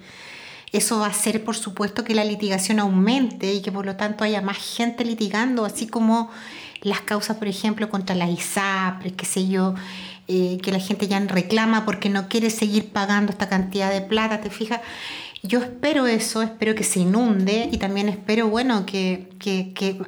Eso 0.71 0.99
va 0.99 1.07
a 1.07 1.09
hacer, 1.09 1.43
por 1.43 1.55
supuesto, 1.55 2.03
que 2.03 2.15
la 2.15 2.23
litigación 2.23 2.79
aumente 2.79 3.53
y 3.53 3.61
que 3.61 3.71
por 3.71 3.85
lo 3.85 3.97
tanto 3.97 4.23
haya 4.23 4.41
más 4.41 4.57
gente 4.57 5.03
litigando, 5.03 5.65
así 5.65 5.87
como 5.87 6.29
las 6.81 7.01
causas, 7.01 7.37
por 7.37 7.47
ejemplo, 7.47 7.89
contra 7.89 8.15
las 8.15 8.29
ISAPRES, 8.29 9.13
qué 9.13 9.25
sé 9.25 9.47
yo, 9.47 9.75
eh, 10.27 10.59
que 10.63 10.71
la 10.71 10.79
gente 10.79 11.07
ya 11.07 11.19
reclama 11.19 11.83
porque 11.85 12.09
no 12.09 12.29
quiere 12.29 12.49
seguir 12.49 12.89
pagando 12.91 13.31
esta 13.31 13.49
cantidad 13.49 13.91
de 13.91 14.01
plata, 14.01 14.39
¿te 14.39 14.49
fijas? 14.49 14.79
Yo 15.43 15.59
espero 15.59 16.07
eso, 16.07 16.41
espero 16.41 16.75
que 16.75 16.83
se 16.83 16.99
inunde 16.99 17.67
y 17.71 17.77
también 17.77 18.07
espero, 18.07 18.47
bueno, 18.47 18.85
que, 18.85 19.29
que, 19.39 19.99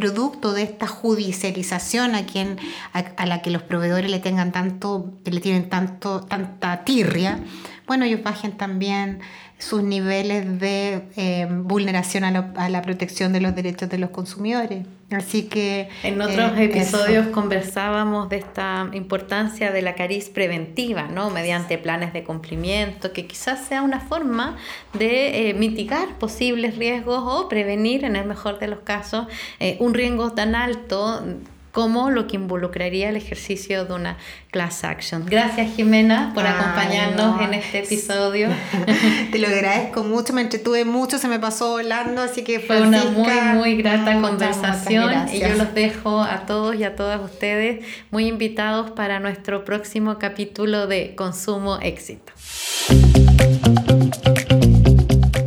producto 0.00 0.52
de 0.52 0.62
esta 0.62 0.86
judicialización 0.86 2.14
a 2.14 2.24
quien 2.24 2.58
a, 2.92 3.26
la 3.26 3.42
que 3.42 3.50
los 3.50 3.62
proveedores 3.62 4.10
le 4.10 4.18
tengan 4.18 4.50
tanto 4.50 5.12
le 5.24 5.40
tienen 5.40 5.68
tanto 5.68 6.20
tanta 6.22 6.84
tirria 6.84 7.38
bueno 7.86 8.06
ellos 8.06 8.22
bajen 8.22 8.52
también 8.52 9.20
sus 9.60 9.82
niveles 9.82 10.58
de 10.58 11.02
eh, 11.16 11.46
vulneración 11.50 12.24
a, 12.24 12.68
la 12.68 12.82
protección 12.82 13.32
de 13.32 13.40
los 13.40 13.54
derechos 13.54 13.88
de 13.90 13.98
los 13.98 14.10
consumidores. 14.10 14.86
Así 15.10 15.44
que... 15.44 15.88
En 16.02 16.20
otros 16.20 16.52
eh, 16.56 16.64
episodios 16.64 17.28
conversábamos 17.28 18.28
de 18.28 18.36
esta 18.36 18.88
importancia 18.92 19.72
de 19.72 19.82
la 19.82 19.94
cariz 19.94 20.28
preventiva, 20.28 21.08
¿no? 21.08 21.30
Mediante 21.30 21.78
planes 21.78 22.12
de 22.12 22.24
cumplimiento, 22.24 23.12
que 23.12 23.26
quizás 23.26 23.66
sea 23.66 23.82
una 23.82 24.00
forma 24.00 24.56
de 24.92 25.48
eh, 25.48 25.54
mitigar 25.54 26.18
posibles 26.18 26.76
riesgos 26.76 27.22
o 27.24 27.48
prevenir, 27.48 28.04
en 28.04 28.16
el 28.16 28.26
mejor 28.26 28.58
de 28.58 28.68
los 28.68 28.80
casos, 28.80 29.26
un 29.78 29.94
riesgo 29.94 30.32
tan 30.32 30.54
alto 30.54 31.22
como 31.72 32.10
lo 32.10 32.26
que 32.26 32.36
involucraría 32.36 33.08
el 33.08 33.16
ejercicio 33.16 33.84
de 33.84 33.92
una 33.92 34.16
class 34.50 34.84
action. 34.84 35.24
Gracias 35.26 35.74
Jimena 35.74 36.32
por 36.34 36.46
acompañarnos 36.46 37.40
en 37.40 37.54
este 37.54 37.80
episodio. 37.80 38.48
Te 39.32 39.38
lo 39.38 39.48
agradezco 39.48 40.02
mucho, 40.02 40.32
me 40.32 40.42
entretuve 40.42 40.84
mucho, 40.84 41.18
se 41.18 41.28
me 41.28 41.38
pasó 41.38 41.70
volando, 41.70 42.22
así 42.22 42.42
que 42.42 42.60
fue 42.60 42.82
una 42.82 43.04
muy, 43.04 43.40
muy 43.54 43.76
grata 43.76 44.20
conversación 44.20 45.28
y 45.32 45.40
yo 45.40 45.54
los 45.56 45.74
dejo 45.74 46.22
a 46.22 46.46
todos 46.46 46.74
y 46.74 46.84
a 46.84 46.96
todas 46.96 47.20
ustedes 47.20 47.84
muy 48.10 48.26
invitados 48.26 48.90
para 48.90 49.20
nuestro 49.20 49.64
próximo 49.64 50.18
capítulo 50.18 50.86
de 50.86 51.14
Consumo 51.14 51.78
Éxito. 51.80 52.32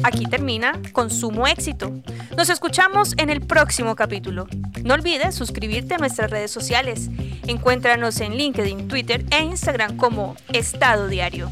Aquí 0.03 0.25
termina 0.25 0.73
Consumo 0.91 1.47
Éxito. 1.47 1.93
Nos 2.35 2.49
escuchamos 2.49 3.13
en 3.17 3.29
el 3.29 3.41
próximo 3.41 3.95
capítulo. 3.95 4.47
No 4.83 4.93
olvides 4.93 5.33
suscribirte 5.33 5.95
a 5.95 5.97
nuestras 5.97 6.29
redes 6.29 6.51
sociales. 6.51 7.09
Encuéntranos 7.47 8.19
en 8.19 8.35
LinkedIn, 8.35 8.87
Twitter 8.89 9.25
e 9.31 9.43
Instagram 9.43 9.95
como 9.95 10.35
Estado 10.51 11.07
Diario. 11.07 11.49